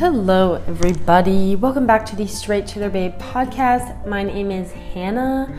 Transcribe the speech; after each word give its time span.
Hello, 0.00 0.54
everybody. 0.66 1.54
Welcome 1.56 1.86
back 1.86 2.06
to 2.06 2.16
the 2.16 2.26
Straight 2.26 2.70
Shooter 2.70 2.88
Babe 2.88 3.12
podcast. 3.18 4.06
My 4.06 4.22
name 4.22 4.50
is 4.50 4.72
Hannah. 4.72 5.54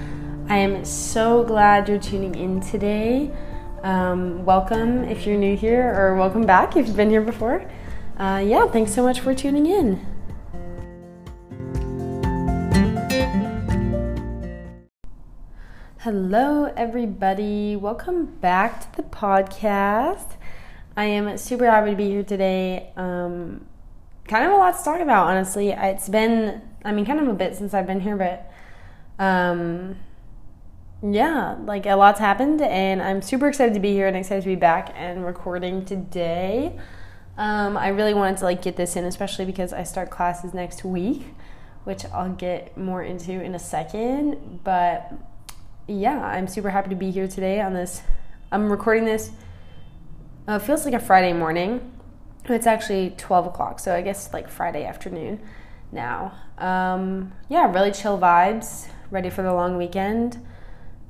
I 0.49 0.57
am 0.57 0.83
so 0.83 1.43
glad 1.43 1.87
you're 1.87 1.99
tuning 1.99 2.33
in 2.33 2.59
today. 2.59 3.31
Um, 3.83 4.43
welcome 4.43 5.03
if 5.03 5.27
you're 5.27 5.37
new 5.37 5.55
here, 5.55 5.93
or 5.95 6.15
welcome 6.15 6.41
back 6.41 6.75
if 6.75 6.87
you've 6.87 6.97
been 6.97 7.11
here 7.11 7.21
before. 7.21 7.69
Uh, 8.17 8.43
yeah, 8.43 8.65
thanks 8.65 8.91
so 8.91 9.03
much 9.03 9.19
for 9.19 9.35
tuning 9.35 9.67
in. 9.67 10.03
Hello, 15.99 16.73
everybody. 16.75 17.75
Welcome 17.75 18.25
back 18.41 18.81
to 18.91 19.03
the 19.03 19.07
podcast. 19.07 20.31
I 20.97 21.05
am 21.05 21.37
super 21.37 21.69
happy 21.69 21.91
to 21.91 21.95
be 21.95 22.09
here 22.09 22.23
today. 22.23 22.91
Um, 22.97 23.67
kind 24.31 24.45
of 24.45 24.53
a 24.53 24.55
lot 24.55 24.77
to 24.77 24.83
talk 24.83 25.01
about, 25.01 25.27
honestly. 25.27 25.71
It's 25.71 26.07
been, 26.07 26.61
I 26.85 26.93
mean, 26.93 27.05
kind 27.05 27.19
of 27.19 27.27
a 27.27 27.33
bit 27.33 27.53
since 27.53 27.73
I've 27.73 27.85
been 27.85 27.99
here, 27.99 28.15
but 28.15 28.49
um, 29.19 29.97
yeah, 31.03 31.57
like 31.65 31.85
a 31.85 31.95
lot's 31.95 32.21
happened, 32.21 32.61
and 32.61 33.01
I'm 33.01 33.21
super 33.21 33.49
excited 33.49 33.73
to 33.73 33.81
be 33.81 33.91
here 33.91 34.07
and 34.07 34.15
excited 34.15 34.43
to 34.43 34.47
be 34.47 34.55
back 34.55 34.93
and 34.95 35.25
recording 35.25 35.83
today. 35.83 36.79
Um, 37.37 37.75
I 37.75 37.89
really 37.89 38.13
wanted 38.13 38.37
to 38.37 38.45
like 38.45 38.61
get 38.61 38.77
this 38.77 38.95
in, 38.95 39.03
especially 39.03 39.43
because 39.43 39.73
I 39.73 39.83
start 39.83 40.09
classes 40.09 40.53
next 40.53 40.85
week, 40.85 41.25
which 41.83 42.05
I'll 42.05 42.31
get 42.31 42.77
more 42.77 43.03
into 43.03 43.33
in 43.33 43.53
a 43.53 43.59
second. 43.59 44.61
But 44.63 45.11
yeah, 45.87 46.23
I'm 46.23 46.47
super 46.47 46.69
happy 46.69 46.89
to 46.89 46.95
be 46.95 47.11
here 47.11 47.27
today 47.27 47.59
on 47.59 47.73
this. 47.73 48.01
I'm 48.49 48.71
recording 48.71 49.03
this. 49.03 49.31
Uh, 50.47 50.57
feels 50.57 50.85
like 50.85 50.93
a 50.93 50.99
Friday 50.99 51.33
morning. 51.33 51.91
It's 52.45 52.67
actually 52.67 53.13
12 53.17 53.47
o'clock, 53.47 53.79
so 53.79 53.93
I 53.95 54.01
guess 54.01 54.33
like 54.33 54.49
Friday 54.49 54.83
afternoon 54.83 55.39
now. 55.91 56.33
Um, 56.57 57.33
yeah, 57.49 57.71
really 57.71 57.91
chill 57.91 58.17
vibes, 58.17 58.87
ready 59.09 59.29
for 59.29 59.41
the 59.41 59.53
long 59.53 59.77
weekend. 59.77 60.43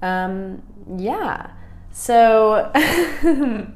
Um, 0.01 0.63
yeah, 0.97 1.51
so. 1.91 2.71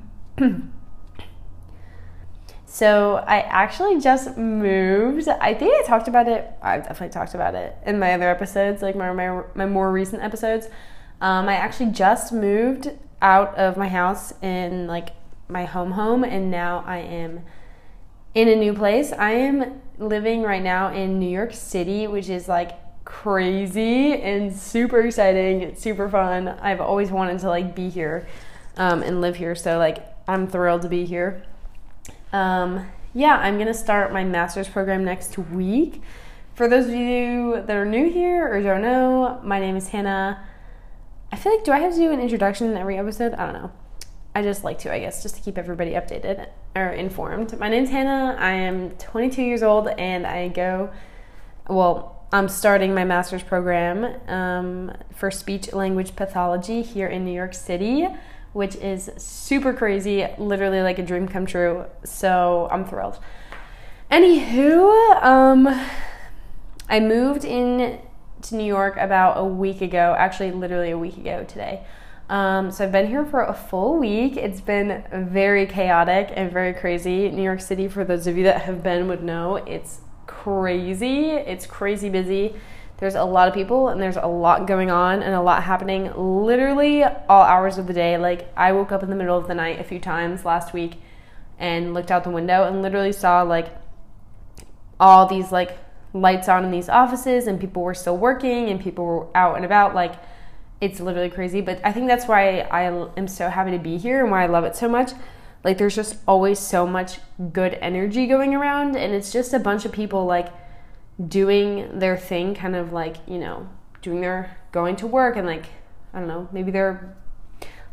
so 2.65 3.23
I 3.27 3.39
actually 3.41 4.01
just 4.01 4.37
moved. 4.37 5.27
I 5.27 5.53
think 5.53 5.73
I 5.75 5.83
talked 5.87 6.07
about 6.07 6.27
it. 6.27 6.51
I've 6.61 6.83
definitely 6.83 7.13
talked 7.13 7.35
about 7.35 7.55
it 7.55 7.77
in 7.85 7.99
my 7.99 8.13
other 8.13 8.29
episodes, 8.29 8.81
like 8.81 8.95
my 8.95 9.11
my, 9.13 9.43
my 9.53 9.65
more 9.65 9.91
recent 9.91 10.23
episodes. 10.23 10.67
Um, 11.21 11.47
I 11.47 11.53
actually 11.53 11.91
just 11.91 12.33
moved 12.33 12.91
out 13.21 13.55
of 13.55 13.77
my 13.77 13.87
house 13.87 14.33
in 14.41 14.87
like 14.87 15.09
my 15.47 15.65
home 15.65 15.91
home 15.91 16.23
and 16.23 16.49
now 16.49 16.83
I 16.85 16.97
am 16.97 17.41
in 18.33 18.47
a 18.47 18.55
new 18.55 18.73
place. 18.73 19.11
I 19.13 19.31
am 19.31 19.81
living 19.97 20.41
right 20.43 20.61
now 20.61 20.93
in 20.93 21.19
New 21.19 21.29
York 21.29 21.53
City, 21.53 22.07
which 22.07 22.29
is 22.29 22.47
like 22.47 22.71
crazy 23.05 24.13
and 24.21 24.55
super 24.55 24.99
exciting. 25.01 25.61
It's 25.61 25.81
super 25.81 26.09
fun. 26.09 26.47
I've 26.47 26.81
always 26.81 27.11
wanted 27.11 27.39
to 27.39 27.47
like 27.47 27.75
be 27.75 27.89
here 27.89 28.27
um, 28.77 29.03
and 29.03 29.21
live 29.21 29.37
here, 29.37 29.55
so 29.55 29.77
like 29.77 30.05
I'm 30.27 30.47
thrilled 30.47 30.81
to 30.81 30.89
be 30.89 31.05
here. 31.05 31.43
Um, 32.33 32.87
yeah, 33.13 33.37
I'm 33.37 33.57
gonna 33.57 33.73
start 33.73 34.11
my 34.11 34.23
master's 34.23 34.67
program 34.67 35.05
next 35.05 35.37
week. 35.37 36.01
For 36.55 36.67
those 36.67 36.87
of 36.87 36.93
you 36.93 37.63
that 37.65 37.75
are 37.75 37.85
new 37.85 38.09
here 38.09 38.47
or 38.47 38.61
don't 38.61 38.81
know, 38.81 39.39
my 39.43 39.59
name 39.59 39.75
is 39.75 39.89
Hannah. 39.89 40.45
I 41.31 41.37
feel 41.37 41.53
like 41.53 41.63
do 41.63 41.71
I 41.71 41.79
have 41.79 41.93
to 41.93 41.97
do 41.97 42.11
an 42.11 42.19
introduction 42.19 42.69
in 42.69 42.77
every 42.77 42.97
episode? 42.97 43.33
I 43.33 43.45
don't 43.45 43.53
know. 43.53 43.71
I 44.35 44.41
just 44.41 44.65
like 44.65 44.79
to, 44.79 44.91
I 44.91 44.99
guess, 44.99 45.23
just 45.23 45.35
to 45.35 45.41
keep 45.41 45.57
everybody 45.57 45.91
updated 45.91 46.49
or 46.75 46.89
informed. 46.89 47.57
My 47.57 47.69
name's 47.69 47.89
Hannah. 47.89 48.35
I 48.37 48.51
am 48.51 48.91
22 48.91 49.41
years 49.41 49.63
old 49.63 49.87
and 49.87 50.27
I 50.27 50.49
go, 50.49 50.91
well, 51.69 52.27
I'm 52.33 52.49
starting 52.49 52.93
my 52.93 53.05
master's 53.05 53.43
program 53.43 54.19
um, 54.29 54.91
for 55.15 55.31
speech 55.31 55.71
language 55.71 56.17
pathology 56.17 56.81
here 56.81 57.07
in 57.07 57.23
New 57.23 57.31
York 57.31 57.53
City, 57.53 58.09
which 58.51 58.75
is 58.75 59.09
super 59.15 59.71
crazy, 59.71 60.27
literally 60.37 60.81
like 60.81 60.99
a 60.99 61.03
dream 61.03 61.29
come 61.29 61.45
true. 61.45 61.85
So 62.03 62.67
I'm 62.69 62.83
thrilled. 62.83 63.19
Anywho, 64.11 65.23
um, 65.23 65.67
I 66.89 66.99
moved 66.99 67.45
in 67.45 67.99
to 68.41 68.55
New 68.55 68.65
York 68.65 68.97
about 68.97 69.37
a 69.37 69.45
week 69.45 69.79
ago, 69.79 70.13
actually, 70.19 70.51
literally 70.51 70.91
a 70.91 70.97
week 70.97 71.15
ago 71.15 71.45
today. 71.47 71.85
Um, 72.29 72.71
so 72.71 72.83
I've 72.83 72.91
been 72.91 73.07
here 73.07 73.25
for 73.25 73.43
a 73.43 73.53
full 73.53 73.97
week. 73.97 74.35
It's 74.35 74.61
been 74.61 75.03
very 75.11 75.67
chaotic 75.67 76.31
and 76.35 76.51
very 76.51 76.73
crazy. 76.73 77.29
New 77.29 77.43
York 77.43 77.61
City, 77.61 77.87
for 77.87 78.03
those 78.03 78.25
of 78.25 78.35
you 78.37 78.43
that 78.45 78.63
have 78.63 78.81
been, 78.81 79.07
would 79.07 79.23
know 79.23 79.57
it's 79.57 80.01
crazy. 80.25 81.29
It's 81.29 81.67
crazy 81.67 82.09
busy. 82.09 82.55
There's 82.97 83.15
a 83.15 83.23
lot 83.23 83.47
of 83.47 83.53
people 83.53 83.89
and 83.89 84.01
there's 84.01 84.15
a 84.15 84.25
lot 84.25 84.67
going 84.67 84.89
on 84.89 85.21
and 85.21 85.35
a 85.35 85.41
lot 85.41 85.63
happening 85.63 86.11
literally 86.15 87.03
all 87.03 87.43
hours 87.43 87.77
of 87.77 87.87
the 87.87 87.93
day. 87.93 88.17
Like 88.17 88.51
I 88.55 88.71
woke 88.71 88.91
up 88.91 89.03
in 89.03 89.09
the 89.09 89.15
middle 89.15 89.37
of 89.37 89.47
the 89.47 89.55
night 89.55 89.79
a 89.79 89.83
few 89.83 89.99
times 89.99 90.45
last 90.45 90.73
week 90.73 90.95
and 91.59 91.93
looked 91.93 92.09
out 92.09 92.23
the 92.23 92.29
window 92.29 92.63
and 92.63 92.81
literally 92.81 93.11
saw 93.11 93.41
like 93.41 93.67
all 94.99 95.25
these 95.25 95.51
like 95.51 95.77
lights 96.13 96.47
on 96.47 96.63
in 96.63 96.71
these 96.71 96.87
offices 96.87 97.47
and 97.47 97.59
people 97.59 97.83
were 97.83 97.93
still 97.93 98.17
working 98.17 98.69
and 98.69 98.79
people 98.79 99.05
were 99.05 99.27
out 99.35 99.57
and 99.57 99.65
about 99.65 99.93
like 99.93 100.15
it's 100.81 100.99
literally 100.99 101.29
crazy. 101.29 101.61
But 101.61 101.79
I 101.83 101.91
think 101.91 102.07
that's 102.07 102.27
why 102.27 102.59
I 102.59 102.83
am 102.83 103.27
so 103.27 103.49
happy 103.49 103.71
to 103.71 103.79
be 103.79 103.97
here 103.97 104.21
and 104.21 104.31
why 104.31 104.43
I 104.43 104.47
love 104.47 104.63
it 104.63 104.75
so 104.75 104.89
much. 104.89 105.11
Like, 105.63 105.77
there's 105.79 105.95
just 105.95 106.17
always 106.27 106.59
so 106.59 106.85
much 106.85 107.19
good 107.51 107.77
energy 107.81 108.27
going 108.27 108.53
around, 108.53 108.95
and 108.95 109.15
it's 109.15 109.31
just 109.31 109.51
a 109.51 109.59
bunch 109.59 109.83
of 109.83 109.91
people 109.91 110.25
like 110.25 110.49
doing 111.27 111.97
their 111.97 112.17
thing, 112.17 112.53
kind 112.53 112.75
of 112.75 112.93
like, 112.93 113.17
you 113.27 113.39
know, 113.39 113.67
doing 114.03 114.21
their 114.21 114.57
going 114.71 114.95
to 114.97 115.07
work 115.07 115.37
and 115.37 115.47
like, 115.47 115.65
I 116.13 116.19
don't 116.19 116.27
know, 116.27 116.47
maybe 116.51 116.69
they're 116.69 117.15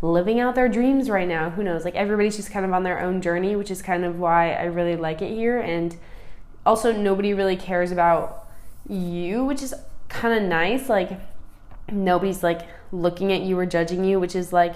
living 0.03 0.41
out 0.41 0.55
their 0.55 0.69
dreams 0.69 1.09
right 1.09 1.27
now. 1.27 1.49
Who 1.51 1.63
knows? 1.63 1.85
Like, 1.85 1.95
everybody's 1.95 2.37
just 2.37 2.51
kind 2.51 2.67
of 2.67 2.73
on 2.73 2.83
their 2.83 3.01
own 3.01 3.23
journey, 3.23 3.57
which 3.57 3.71
is 3.71 3.81
kind 3.81 4.05
of 4.05 4.19
why 4.19 4.53
I 4.53 4.65
really 4.65 4.97
like 4.97 5.23
it 5.23 5.31
here. 5.31 5.59
And 5.59 5.97
also, 6.67 6.93
nobody 6.93 7.33
really 7.33 7.57
cares 7.57 7.91
about 7.91 8.49
you, 8.87 9.45
which 9.45 9.63
is 9.63 9.73
kind 10.09 10.35
of 10.35 10.43
nice. 10.43 10.89
Like, 10.91 11.19
nobody's 11.93 12.43
like 12.43 12.63
looking 12.91 13.33
at 13.33 13.43
you 13.43 13.59
or 13.59 13.67
judging 13.67 14.05
you, 14.05 14.19
which 14.19 14.35
is 14.35 14.53
like 14.53 14.75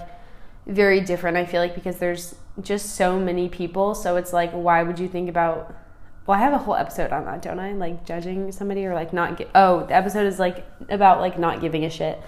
very 0.65 1.01
different, 1.01 1.37
I 1.37 1.45
feel 1.45 1.61
like, 1.61 1.75
because 1.75 1.97
there's 1.97 2.35
just 2.61 2.95
so 2.95 3.19
many 3.19 3.49
people. 3.49 3.95
So 3.95 4.17
it's 4.17 4.33
like, 4.33 4.51
why 4.51 4.83
would 4.83 4.99
you 4.99 5.07
think 5.07 5.29
about. 5.29 5.75
Well, 6.25 6.37
I 6.37 6.41
have 6.41 6.53
a 6.53 6.57
whole 6.57 6.75
episode 6.75 7.11
on 7.11 7.23
that, 7.25 7.41
don't 7.41 7.59
I? 7.59 7.71
Like 7.71 8.05
judging 8.05 8.51
somebody 8.51 8.85
or 8.85 8.93
like 8.93 9.13
not. 9.13 9.37
Gi- 9.37 9.47
oh, 9.55 9.85
the 9.85 9.95
episode 9.95 10.27
is 10.27 10.39
like 10.39 10.65
about 10.89 11.21
like 11.21 11.39
not 11.39 11.61
giving 11.61 11.85
a 11.85 11.89
shit. 11.89 12.21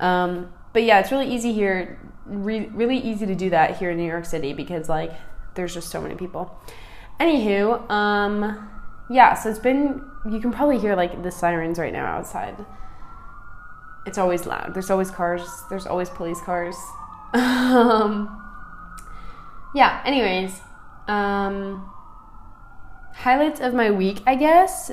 Um, 0.00 0.52
but 0.72 0.82
yeah, 0.82 1.00
it's 1.00 1.12
really 1.12 1.32
easy 1.32 1.52
here. 1.52 2.00
Re- 2.24 2.70
really 2.72 2.96
easy 2.96 3.26
to 3.26 3.34
do 3.34 3.50
that 3.50 3.76
here 3.76 3.90
in 3.90 3.98
New 3.98 4.06
York 4.06 4.24
City 4.24 4.54
because 4.54 4.88
like 4.88 5.12
there's 5.54 5.74
just 5.74 5.90
so 5.90 6.00
many 6.00 6.14
people. 6.14 6.58
Anywho, 7.20 7.88
um, 7.90 8.70
yeah. 9.10 9.34
So 9.34 9.50
it's 9.50 9.58
been. 9.58 10.02
You 10.30 10.40
can 10.40 10.50
probably 10.50 10.78
hear 10.78 10.96
like 10.96 11.22
the 11.22 11.30
sirens 11.30 11.78
right 11.78 11.92
now 11.92 12.06
outside 12.06 12.56
it's 14.06 14.18
always 14.18 14.46
loud. 14.46 14.74
There's 14.74 14.90
always 14.90 15.10
cars. 15.10 15.42
There's 15.70 15.86
always 15.86 16.10
police 16.10 16.40
cars. 16.42 16.76
um, 17.34 18.42
yeah. 19.74 20.02
Anyways, 20.04 20.60
um, 21.08 21.90
highlights 23.14 23.60
of 23.60 23.74
my 23.74 23.90
week, 23.90 24.20
I 24.26 24.34
guess. 24.34 24.90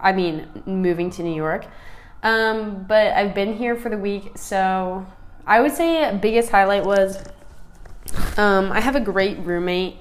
I 0.00 0.12
mean, 0.12 0.62
moving 0.66 1.10
to 1.10 1.22
New 1.22 1.34
York. 1.34 1.66
Um, 2.22 2.84
but 2.88 3.12
I've 3.12 3.34
been 3.34 3.56
here 3.56 3.76
for 3.76 3.88
the 3.88 3.98
week, 3.98 4.32
so 4.36 5.06
I 5.46 5.60
would 5.60 5.72
say 5.72 6.16
biggest 6.20 6.50
highlight 6.50 6.84
was 6.84 7.22
um, 8.36 8.72
I 8.72 8.80
have 8.80 8.96
a 8.96 9.00
great 9.00 9.38
roommate, 9.38 9.96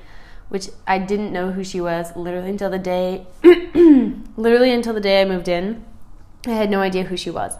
which 0.49 0.69
I 0.87 0.97
didn't 0.97 1.31
know 1.31 1.51
who 1.51 1.63
she 1.63 1.81
was 1.81 2.15
literally 2.15 2.49
until 2.49 2.69
the 2.69 2.79
day, 2.79 3.27
literally 3.43 4.71
until 4.71 4.93
the 4.93 5.01
day 5.01 5.21
I 5.21 5.25
moved 5.25 5.47
in. 5.47 5.85
I 6.47 6.51
had 6.51 6.69
no 6.69 6.81
idea 6.81 7.03
who 7.03 7.17
she 7.17 7.29
was. 7.29 7.55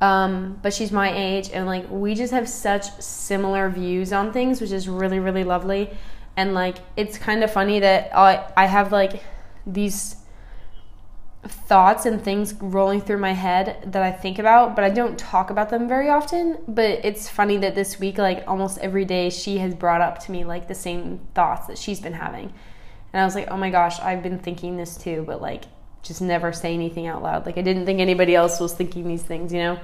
Um, 0.00 0.58
but 0.62 0.72
she's 0.72 0.92
my 0.92 1.12
age, 1.12 1.50
and 1.52 1.66
like 1.66 1.90
we 1.90 2.14
just 2.14 2.32
have 2.32 2.48
such 2.48 2.88
similar 3.00 3.68
views 3.68 4.12
on 4.12 4.32
things, 4.32 4.60
which 4.60 4.70
is 4.70 4.88
really, 4.88 5.18
really 5.18 5.44
lovely. 5.44 5.90
And 6.36 6.54
like 6.54 6.76
it's 6.96 7.18
kind 7.18 7.42
of 7.42 7.50
funny 7.50 7.80
that 7.80 8.16
I 8.16 8.46
I 8.56 8.66
have 8.66 8.92
like 8.92 9.22
these 9.66 10.16
thoughts 11.46 12.06
and 12.06 12.22
things 12.22 12.54
rolling 12.54 13.00
through 13.00 13.18
my 13.18 13.32
head 13.32 13.92
that 13.92 14.02
I 14.02 14.12
think 14.12 14.38
about, 14.38 14.74
but 14.74 14.84
I 14.84 14.90
don't 14.90 15.18
talk 15.18 15.50
about 15.50 15.70
them 15.70 15.88
very 15.88 16.08
often. 16.08 16.58
But 16.68 17.04
it's 17.04 17.28
funny 17.28 17.56
that 17.58 17.74
this 17.74 17.98
week, 17.98 18.18
like 18.18 18.44
almost 18.46 18.78
every 18.78 19.04
day, 19.04 19.30
she 19.30 19.58
has 19.58 19.74
brought 19.74 20.00
up 20.00 20.18
to 20.24 20.32
me 20.32 20.44
like 20.44 20.68
the 20.68 20.74
same 20.74 21.20
thoughts 21.34 21.66
that 21.66 21.78
she's 21.78 22.00
been 22.00 22.12
having. 22.12 22.52
And 23.12 23.20
I 23.20 23.24
was 23.24 23.34
like, 23.34 23.50
oh 23.50 23.56
my 23.56 23.70
gosh, 23.70 23.98
I've 24.00 24.22
been 24.22 24.38
thinking 24.38 24.76
this 24.76 24.96
too, 24.96 25.24
but 25.26 25.40
like 25.40 25.64
just 26.02 26.22
never 26.22 26.52
say 26.52 26.74
anything 26.74 27.06
out 27.06 27.22
loud. 27.22 27.46
Like 27.46 27.58
I 27.58 27.62
didn't 27.62 27.86
think 27.86 28.00
anybody 28.00 28.34
else 28.34 28.60
was 28.60 28.72
thinking 28.72 29.06
these 29.06 29.22
things, 29.22 29.52
you 29.52 29.60
know. 29.60 29.80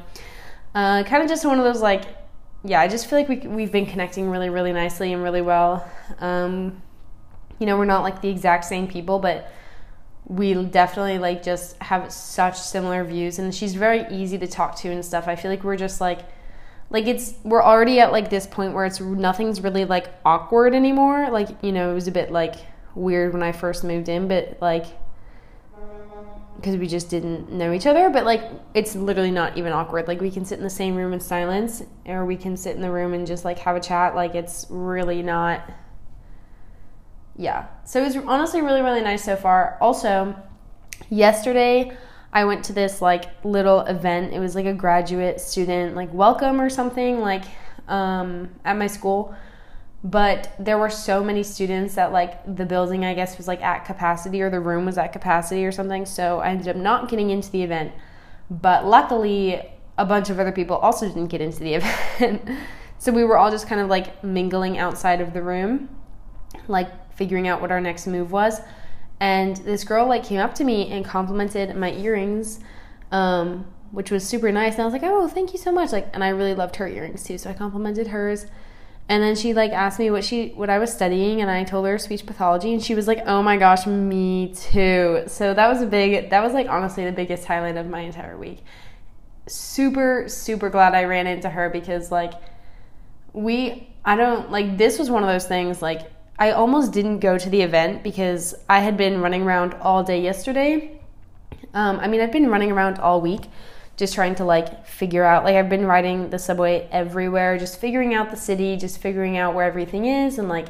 Uh, 0.75 1.05
kind 1.05 1.23
of 1.23 1.29
just 1.29 1.45
one 1.45 1.59
of 1.59 1.65
those 1.65 1.81
like, 1.81 2.05
yeah. 2.65 2.81
I 2.81 2.89
just 2.89 3.09
feel 3.09 3.19
like 3.19 3.29
we 3.29 3.37
we've 3.49 3.73
been 3.73 3.87
connecting 3.87 4.29
really, 4.29 4.51
really 4.51 4.73
nicely 4.73 5.13
and 5.13 5.23
really 5.23 5.43
well. 5.43 5.89
Um, 6.19 6.83
you 7.59 7.67
know, 7.67 7.77
we're 7.77 7.85
not 7.85 8.03
like 8.03 8.21
the 8.21 8.29
exact 8.29 8.65
same 8.65 8.89
people, 8.89 9.19
but 9.19 9.53
we 10.27 10.55
definitely 10.65 11.19
like 11.19 11.43
just 11.43 11.77
have 11.83 12.11
such 12.11 12.59
similar 12.59 13.05
views 13.05 13.39
and 13.39 13.55
she's 13.55 13.75
very 13.75 14.07
easy 14.11 14.39
to 14.39 14.47
talk 14.47 14.75
to 14.77 14.89
and 14.89 15.05
stuff. 15.05 15.29
I 15.29 15.37
feel 15.37 15.51
like 15.51 15.63
we're 15.63 15.77
just 15.77 16.01
like 16.01 16.21
like 16.91 17.07
it's 17.07 17.35
we're 17.45 17.63
already 17.63 18.01
at 18.01 18.13
like 18.13 18.31
this 18.31 18.47
point 18.47 18.73
where 18.73 18.87
it's 18.87 19.01
nothing's 19.01 19.61
really 19.61 19.85
like 19.85 20.09
awkward 20.25 20.75
anymore. 20.75 21.31
Like, 21.31 21.49
you 21.63 21.73
know, 21.73 21.91
it 21.91 21.95
was 21.95 22.09
a 22.09 22.13
bit 22.13 22.31
like 22.31 22.55
weird 22.95 23.33
when 23.33 23.43
I 23.43 23.53
first 23.53 23.85
moved 23.85 24.09
in, 24.09 24.29
but 24.29 24.59
like 24.61 24.87
because 26.57 26.77
we 26.77 26.87
just 26.87 27.11
didn't 27.11 27.51
know 27.53 27.73
each 27.73 27.87
other, 27.87 28.11
but 28.11 28.25
like 28.25 28.43
it's 28.75 28.95
literally 28.95 29.31
not 29.31 29.57
even 29.59 29.73
awkward. 29.73 30.09
Like 30.09 30.21
we 30.21 30.31
can 30.31 30.45
sit 30.45 30.59
in 30.59 30.65
the 30.65 30.71
same 30.71 30.95
room 30.95 31.13
in 31.13 31.21
silence 31.21 31.83
or 32.07 32.25
we 32.25 32.37
can 32.37 32.57
sit 32.57 32.77
in 32.77 32.83
the 32.83 32.91
room 32.91 33.15
and 33.15 33.27
just 33.27 33.45
like 33.45 33.59
have 33.61 33.77
a 33.77 33.81
chat. 33.81 34.15
Like 34.15 34.35
it's 34.35 34.67
really 34.71 35.23
not 35.23 35.69
yeah. 37.37 37.67
So 37.85 38.01
it 38.01 38.05
was 38.05 38.17
honestly 38.17 38.63
really, 38.63 38.81
really 38.81 39.01
nice 39.01 39.25
so 39.25 39.37
far. 39.37 39.77
Also, 39.81 40.37
yesterday 41.11 41.97
I 42.33 42.45
went 42.45 42.65
to 42.67 42.73
this 42.73 43.03
like 43.03 43.45
little 43.45 43.81
event. 43.81 44.33
It 44.33 44.41
was 44.41 44.55
like 44.55 44.67
a 44.67 44.75
graduate 44.75 45.41
student 45.41 45.97
like 45.97 46.13
welcome 46.13 46.61
or 46.61 46.71
something 46.71 47.21
like 47.21 47.45
um, 47.89 48.49
at 48.65 48.77
my 48.77 48.87
school. 48.87 49.35
But 50.05 50.55
there 50.59 50.77
were 50.77 50.91
so 50.91 51.25
many 51.25 51.43
students 51.43 51.95
that 51.95 52.13
like 52.13 52.45
the 52.57 52.67
building 52.67 53.07
I 53.07 53.15
guess 53.15 53.39
was 53.39 53.49
like 53.49 53.63
at 53.63 53.87
capacity 53.87 54.43
or 54.43 54.51
the 54.51 54.61
room 54.61 54.85
was 54.85 54.99
at 54.99 55.15
capacity 55.15 55.65
or 55.65 55.73
something. 55.73 56.05
So 56.05 56.41
I 56.41 56.51
ended 56.51 56.69
up 56.69 56.77
not 56.77 57.09
getting 57.09 57.31
into 57.31 57.51
the 57.51 57.63
event. 57.63 57.93
But 58.51 58.85
luckily 58.85 59.63
a 59.97 60.05
bunch 60.05 60.29
of 60.29 60.39
other 60.39 60.53
people 60.53 60.77
also 60.77 61.09
didn't 61.09 61.29
get 61.29 61.41
into 61.41 61.61
the 61.61 61.75
event. 62.21 62.51
so 62.99 63.13
we 63.13 63.25
were 63.25 63.39
all 63.39 63.51
just 63.51 63.67
kind 63.67 63.81
of 63.81 63.89
like 63.89 64.23
mingling 64.23 64.77
outside 64.77 65.23
of 65.23 65.33
the 65.33 65.43
room. 65.43 65.89
Like 66.69 67.15
figuring 67.17 67.49
out 67.49 67.63
what 67.63 67.71
our 67.71 67.81
next 67.81 68.07
move 68.07 68.31
was. 68.31 68.61
And 69.21 69.57
this 69.59 69.85
girl 69.85 70.07
like 70.07 70.25
came 70.25 70.41
up 70.41 70.55
to 70.57 70.65
me 70.65 70.91
and 70.91 71.03
complimented 71.03 71.75
my 71.77 71.93
earrings, 71.93 72.61
um, 73.11 73.67
which 73.91 74.11
was 74.11 74.29
super 74.29 74.53
nice. 74.53 74.75
And 74.75 74.83
I 74.83 74.85
was 74.85 74.93
like, 74.93 75.03
"Oh, 75.03 75.29
thank 75.29 75.55
you 75.55 75.59
so 75.59 75.73
much!" 75.73 75.93
Like, 75.93 76.11
and 76.13 76.23
I 76.23 76.29
really 76.29 76.55
loved 76.55 76.77
her 76.77 76.89
earrings 76.89 77.25
too, 77.25 77.39
so 77.39 77.49
I 77.49 77.55
complimented 77.55 78.09
hers. 78.09 78.47
And 79.09 79.23
then 79.23 79.37
she 79.37 79.53
like 79.53 79.73
asked 79.73 79.99
me 79.99 80.11
what 80.11 80.25
she 80.25 80.49
what 80.51 80.71
I 80.71 80.79
was 80.79 80.93
studying, 80.93 81.43
and 81.43 81.51
I 81.51 81.65
told 81.65 81.87
her 81.87 81.99
speech 81.99 82.25
pathology, 82.25 82.73
and 82.73 82.83
she 82.83 82.95
was 82.95 83.07
like, 83.07 83.23
"Oh 83.27 83.43
my 83.43 83.59
gosh, 83.59 83.87
me 83.87 84.55
too." 84.55 85.25
So 85.27 85.53
that 85.53 85.69
was 85.69 85.83
a 85.83 85.87
big. 85.87 86.31
That 86.31 86.43
was 86.43 86.55
like 86.55 86.69
honestly 86.69 87.05
the 87.05 87.13
biggest 87.13 87.45
highlight 87.45 87.77
of 87.77 87.87
my 87.87 88.01
entire 88.01 88.37
week. 88.37 88.65
Super 89.47 90.25
super 90.29 90.71
glad 90.71 90.95
I 90.95 91.05
ran 91.05 91.27
into 91.27 91.51
her 91.51 91.69
because 91.69 92.11
like 92.11 92.33
we 93.35 93.89
I 94.07 94.17
don't 94.17 94.51
like 94.51 94.79
this 94.79 94.99
was 94.99 95.11
one 95.11 95.23
of 95.23 95.29
those 95.29 95.47
things 95.47 95.83
like 95.83 96.11
I 96.39 96.53
almost 96.53 96.93
didn't 96.93 97.19
go 97.19 97.37
to 97.37 97.51
the 97.51 97.61
event 97.61 98.03
because 98.03 98.55
I 98.69 98.81
had 98.81 98.97
been 98.97 99.21
running 99.21 99.43
around 99.43 99.75
all 99.75 100.03
day 100.03 100.23
yesterday. 100.23 101.01
Um, 101.75 102.01
I 102.01 102.09
mean, 102.09 102.21
I've 102.21 102.33
been 102.33 102.49
running 102.49 102.73
around 102.73 102.99
all 102.99 103.21
week 103.21 103.43
just 103.97 104.15
trying 104.15 104.35
to 104.37 104.45
like 104.45 104.87
figure 104.87 105.25
out, 105.25 105.45
like, 105.45 105.57
I've 105.57 105.69
been 105.69 105.87
riding 105.87 106.31
the 106.31 106.39
subway 106.39 106.89
everywhere, 106.91 107.59
just 107.59 107.81
figuring 107.81 108.15
out 108.15 108.31
the 108.31 108.37
city, 108.37 108.77
just 108.77 108.99
figuring 108.99 109.37
out 109.37 109.55
where 109.55 109.67
everything 109.67 110.07
is 110.07 110.39
and 110.39 110.49
like 110.49 110.69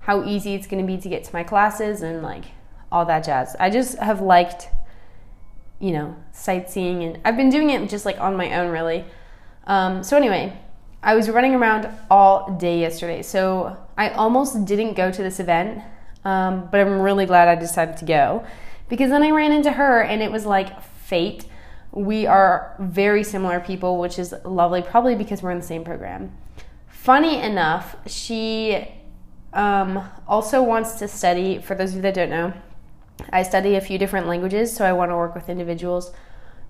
how 0.00 0.24
easy 0.24 0.54
it's 0.54 0.66
going 0.66 0.84
to 0.84 0.86
be 0.86 1.00
to 1.00 1.08
get 1.08 1.24
to 1.24 1.32
my 1.32 1.42
classes 1.42 2.02
and 2.02 2.22
like 2.22 2.44
all 2.92 3.04
that 3.06 3.24
jazz. 3.24 3.56
I 3.58 3.70
just 3.70 3.98
have 3.98 4.20
liked, 4.20 4.68
you 5.80 5.92
know, 5.92 6.16
sightseeing 6.32 7.02
and 7.02 7.18
I've 7.24 7.36
been 7.36 7.50
doing 7.50 7.70
it 7.70 7.88
just 7.88 8.04
like 8.04 8.20
on 8.20 8.36
my 8.36 8.54
own, 8.54 8.70
really. 8.70 9.04
Um, 9.66 10.04
so, 10.04 10.16
anyway, 10.16 10.56
I 11.02 11.14
was 11.14 11.30
running 11.30 11.54
around 11.54 11.88
all 12.10 12.56
day 12.58 12.80
yesterday, 12.80 13.22
so 13.22 13.76
I 13.96 14.10
almost 14.10 14.64
didn't 14.64 14.94
go 14.94 15.10
to 15.10 15.22
this 15.22 15.40
event, 15.40 15.82
um, 16.24 16.68
but 16.70 16.80
I'm 16.80 17.00
really 17.00 17.26
glad 17.26 17.48
I 17.48 17.54
decided 17.54 17.96
to 17.98 18.04
go 18.04 18.44
because 18.88 19.10
then 19.10 19.22
I 19.22 19.30
ran 19.30 19.52
into 19.52 19.72
her 19.72 20.02
and 20.02 20.22
it 20.22 20.30
was 20.30 20.44
like 20.46 20.82
fate. 20.82 21.46
We 21.96 22.26
are 22.26 22.76
very 22.78 23.24
similar 23.24 23.58
people, 23.60 23.98
which 23.98 24.18
is 24.18 24.34
lovely, 24.44 24.82
probably 24.82 25.14
because 25.14 25.42
we're 25.42 25.50
in 25.50 25.58
the 25.58 25.64
same 25.64 25.82
program. 25.82 26.36
Funny 26.86 27.40
enough, 27.40 27.96
she 28.06 28.88
um, 29.52 30.08
also 30.28 30.62
wants 30.62 30.94
to 31.00 31.08
study, 31.08 31.58
for 31.58 31.74
those 31.74 31.90
of 31.90 31.96
you 31.96 32.02
that 32.02 32.14
don't 32.14 32.30
know, 32.30 32.52
I 33.30 33.42
study 33.42 33.76
a 33.76 33.80
few 33.80 33.98
different 33.98 34.26
languages, 34.26 34.74
so 34.74 34.84
I 34.84 34.92
want 34.92 35.10
to 35.10 35.16
work 35.16 35.34
with 35.34 35.48
individuals 35.48 36.12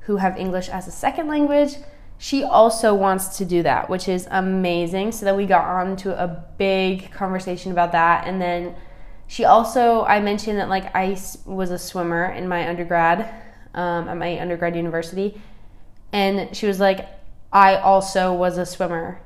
who 0.01 0.19
have 0.19 0.39
English 0.39 0.69
as 0.69 0.87
a 0.87 0.93
second 0.93 1.27
language 1.27 1.75
she 2.19 2.43
also 2.43 2.95
wants 2.95 3.37
to 3.39 3.45
do 3.45 3.63
that, 3.63 3.91
which 3.91 4.09
is 4.09 4.27
amazing. 4.31 5.13
So 5.13 5.27
then 5.27 5.37
we 5.37 5.47
got 5.47 5.65
on 5.65 5.97
to 5.97 6.23
a 6.23 6.45
big 6.57 7.11
conversation 7.11 7.73
about 7.73 7.93
that. 7.93 8.27
And 8.27 8.41
then 8.41 8.75
she 9.27 9.45
also, 9.45 10.05
I 10.05 10.21
mentioned 10.21 10.59
that 10.59 10.69
like 10.69 10.95
I 10.95 11.19
was 11.45 11.71
a 11.71 11.79
swimmer 11.79 12.27
in 12.27 12.49
my 12.49 12.69
undergrad, 12.69 13.33
um, 13.77 14.09
at 14.09 14.17
my 14.17 14.41
undergrad 14.41 14.75
university. 14.75 15.41
And 16.13 16.57
she 16.57 16.67
was 16.67 16.81
like, 16.81 17.09
I 17.53 17.77
also 17.77 18.33
was 18.33 18.59
a 18.59 18.67
swimmer. 18.67 19.21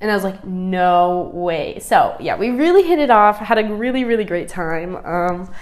And 0.00 0.10
I 0.10 0.14
was 0.14 0.24
like, 0.24 0.44
no 0.44 1.30
way. 1.34 1.80
So 1.80 2.16
yeah, 2.20 2.36
we 2.36 2.50
really 2.50 2.84
hit 2.84 2.98
it 2.98 3.10
off, 3.10 3.38
had 3.38 3.58
a 3.58 3.74
really, 3.74 4.04
really 4.04 4.24
great 4.24 4.48
time. 4.48 4.96
Um, 5.04 5.52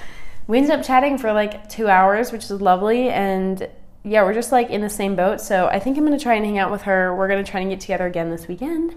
we 0.47 0.59
ended 0.59 0.73
up 0.73 0.85
chatting 0.85 1.19
for 1.19 1.33
like 1.33 1.69
two 1.69 1.89
hours, 1.89 2.31
which 2.31 2.45
is 2.45 2.51
lovely. 2.53 3.09
And 3.09 3.69
yeah, 4.05 4.23
we're 4.23 4.35
just 4.35 4.53
like 4.53 4.71
in 4.71 4.83
the 4.83 4.91
same 4.91 5.17
boat. 5.17 5.41
So 5.41 5.67
I 5.67 5.79
think 5.79 5.97
I'm 5.97 6.05
gonna 6.05 6.19
try 6.19 6.35
and 6.35 6.45
hang 6.45 6.59
out 6.59 6.71
with 6.71 6.83
her. 6.83 7.17
We're 7.17 7.29
gonna 7.29 7.43
try 7.43 7.61
and 7.61 7.71
get 7.71 7.81
together 7.81 8.07
again 8.07 8.31
this 8.31 8.47
weekend. 8.47 8.95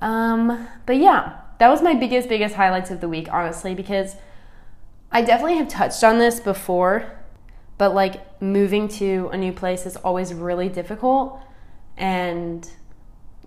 Um, 0.00 0.66
but 0.86 0.96
yeah, 0.96 1.40
that 1.58 1.68
was 1.68 1.82
my 1.82 1.94
biggest, 1.94 2.28
biggest 2.28 2.54
highlights 2.54 2.90
of 2.90 3.00
the 3.02 3.08
week, 3.08 3.28
honestly, 3.30 3.74
because 3.74 4.16
I 5.12 5.22
definitely 5.22 5.58
have 5.58 5.68
touched 5.68 6.02
on 6.02 6.18
this 6.18 6.40
before, 6.40 7.19
but 7.80 7.94
like 7.94 8.42
moving 8.42 8.88
to 8.88 9.30
a 9.32 9.38
new 9.38 9.52
place 9.52 9.86
is 9.86 9.96
always 9.96 10.34
really 10.34 10.68
difficult. 10.68 11.40
And, 11.96 12.68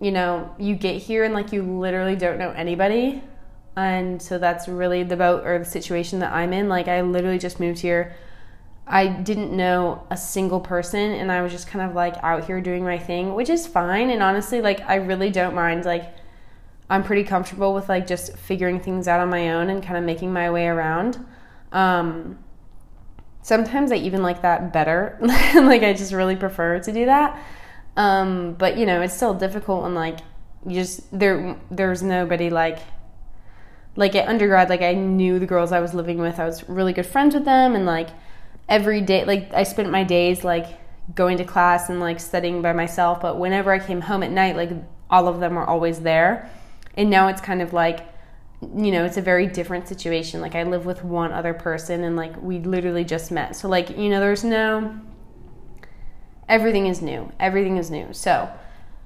you 0.01 0.11
know, 0.11 0.55
you 0.57 0.75
get 0.75 0.99
here 0.99 1.23
and 1.23 1.35
like 1.35 1.53
you 1.53 1.61
literally 1.61 2.15
don't 2.15 2.39
know 2.39 2.49
anybody. 2.49 3.21
And 3.75 4.19
so 4.19 4.39
that's 4.39 4.67
really 4.67 5.03
the 5.03 5.15
boat 5.15 5.45
or 5.45 5.59
the 5.59 5.65
situation 5.65 6.17
that 6.21 6.33
I'm 6.33 6.51
in. 6.51 6.67
Like, 6.67 6.87
I 6.87 7.01
literally 7.01 7.37
just 7.37 7.59
moved 7.59 7.79
here 7.81 8.15
I 8.85 9.07
didn't 9.07 9.55
know 9.55 10.05
a 10.09 10.17
single 10.17 10.59
person 10.59 11.11
and 11.11 11.31
I 11.31 11.41
was 11.41 11.51
just 11.51 11.67
kind 11.67 11.87
of 11.87 11.95
like 11.95 12.15
out 12.21 12.45
here 12.45 12.59
doing 12.59 12.83
my 12.83 12.99
thing, 12.99 13.33
which 13.33 13.49
is 13.49 13.65
fine. 13.65 14.09
And 14.09 14.21
honestly, 14.21 14.61
like 14.61 14.81
I 14.81 14.95
really 14.95 15.29
don't 15.29 15.55
mind. 15.55 15.85
Like 15.85 16.13
I'm 16.89 17.03
pretty 17.03 17.23
comfortable 17.23 17.73
with 17.73 17.87
like 17.87 18.07
just 18.07 18.37
figuring 18.37 18.79
things 18.79 19.07
out 19.07 19.21
on 19.21 19.29
my 19.29 19.51
own 19.51 19.69
and 19.69 19.81
kind 19.81 19.97
of 19.97 20.03
making 20.03 20.33
my 20.33 20.51
way 20.51 20.67
around. 20.67 21.25
Um, 21.71 22.39
sometimes 23.43 23.91
I 23.91 23.97
even 23.97 24.23
like 24.23 24.41
that 24.41 24.73
better. 24.73 25.17
like 25.21 25.83
I 25.83 25.93
just 25.93 26.11
really 26.11 26.35
prefer 26.35 26.79
to 26.79 26.91
do 26.91 27.05
that. 27.05 27.39
Um, 27.95 28.53
but 28.53 28.77
you 28.77 28.87
know, 28.87 29.01
it's 29.01 29.13
still 29.13 29.35
difficult 29.35 29.85
and 29.85 29.93
like 29.93 30.19
you 30.65 30.75
just 30.75 31.01
there 31.17 31.59
there's 31.69 32.01
nobody 32.01 32.49
like 32.49 32.79
like 33.95 34.15
at 34.15 34.27
undergrad 34.27 34.69
like 34.69 34.81
I 34.81 34.93
knew 34.93 35.37
the 35.37 35.45
girls 35.45 35.71
I 35.71 35.79
was 35.79 35.93
living 35.93 36.17
with. 36.17 36.39
I 36.39 36.45
was 36.45 36.67
really 36.67 36.93
good 36.93 37.05
friends 37.05 37.35
with 37.35 37.45
them 37.45 37.75
and 37.75 37.85
like 37.85 38.09
every 38.67 39.01
day 39.01 39.25
like 39.25 39.53
I 39.53 39.63
spent 39.63 39.91
my 39.91 40.03
days 40.03 40.43
like 40.43 40.79
going 41.13 41.37
to 41.37 41.43
class 41.43 41.89
and 41.89 41.99
like 41.99 42.19
studying 42.19 42.61
by 42.61 42.73
myself, 42.73 43.21
but 43.21 43.37
whenever 43.37 43.71
I 43.71 43.79
came 43.79 44.01
home 44.01 44.23
at 44.23 44.31
night, 44.31 44.55
like 44.55 44.71
all 45.09 45.27
of 45.27 45.39
them 45.39 45.55
were 45.55 45.69
always 45.69 45.99
there. 45.99 46.49
And 46.95 47.09
now 47.09 47.27
it's 47.27 47.41
kind 47.41 47.61
of 47.61 47.73
like 47.73 48.07
you 48.75 48.91
know, 48.91 49.05
it's 49.05 49.17
a 49.17 49.21
very 49.21 49.47
different 49.47 49.87
situation. 49.87 50.41
Like 50.41 50.55
I 50.55 50.63
live 50.63 50.85
with 50.85 51.03
one 51.03 51.31
other 51.31 51.53
person 51.53 52.03
and 52.03 52.15
like 52.15 52.41
we 52.41 52.59
literally 52.59 53.03
just 53.03 53.31
met. 53.31 53.55
So 53.55 53.67
like, 53.67 53.97
you 53.97 54.09
know, 54.09 54.19
there's 54.19 54.43
no 54.43 54.99
everything 56.49 56.87
is 56.87 57.01
new. 57.01 57.31
Everything 57.39 57.77
is 57.77 57.89
new. 57.89 58.07
So, 58.11 58.49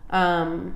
um 0.10 0.76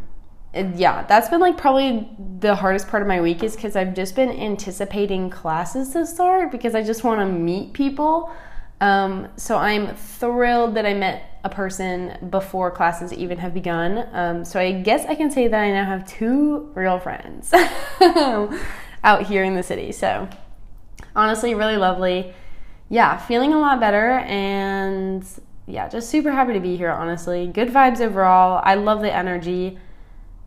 yeah, 0.53 1.05
that's 1.07 1.29
been 1.29 1.39
like 1.39 1.57
probably 1.57 2.09
the 2.39 2.55
hardest 2.55 2.89
part 2.89 3.01
of 3.01 3.07
my 3.07 3.21
week 3.21 3.41
is 3.41 3.55
cuz 3.55 3.75
I've 3.75 3.93
just 3.93 4.15
been 4.15 4.29
anticipating 4.29 5.29
classes 5.29 5.93
to 5.93 6.05
start 6.05 6.51
because 6.51 6.75
I 6.75 6.83
just 6.83 7.03
want 7.03 7.21
to 7.21 7.25
meet 7.25 7.73
people. 7.73 8.31
Um, 8.81 9.27
so 9.37 9.57
I'm 9.57 9.95
thrilled 9.95 10.75
that 10.75 10.87
I 10.87 10.95
met 10.95 11.39
a 11.43 11.49
person 11.49 12.29
before 12.31 12.71
classes 12.71 13.13
even 13.13 13.37
have 13.37 13.53
begun. 13.53 14.07
Um, 14.11 14.43
so 14.43 14.59
I 14.59 14.73
guess 14.81 15.05
I 15.05 15.13
can 15.15 15.29
say 15.29 15.47
that 15.47 15.59
I 15.59 15.71
now 15.71 15.85
have 15.85 16.07
two 16.07 16.71
real 16.73 16.99
friends 16.99 17.53
out 19.03 19.23
here 19.23 19.43
in 19.43 19.55
the 19.55 19.63
city. 19.63 19.91
So 19.91 20.27
honestly, 21.15 21.53
really 21.53 21.77
lovely. 21.77 22.33
Yeah, 22.89 23.17
feeling 23.17 23.53
a 23.53 23.59
lot 23.59 23.79
better 23.79 24.19
and 24.19 25.25
yeah, 25.67 25.87
just 25.87 26.09
super 26.09 26.31
happy 26.31 26.53
to 26.53 26.59
be 26.59 26.75
here, 26.75 26.89
honestly. 26.89 27.47
Good 27.47 27.69
vibes 27.69 28.01
overall. 28.01 28.61
I 28.63 28.75
love 28.75 29.01
the 29.01 29.13
energy. 29.13 29.77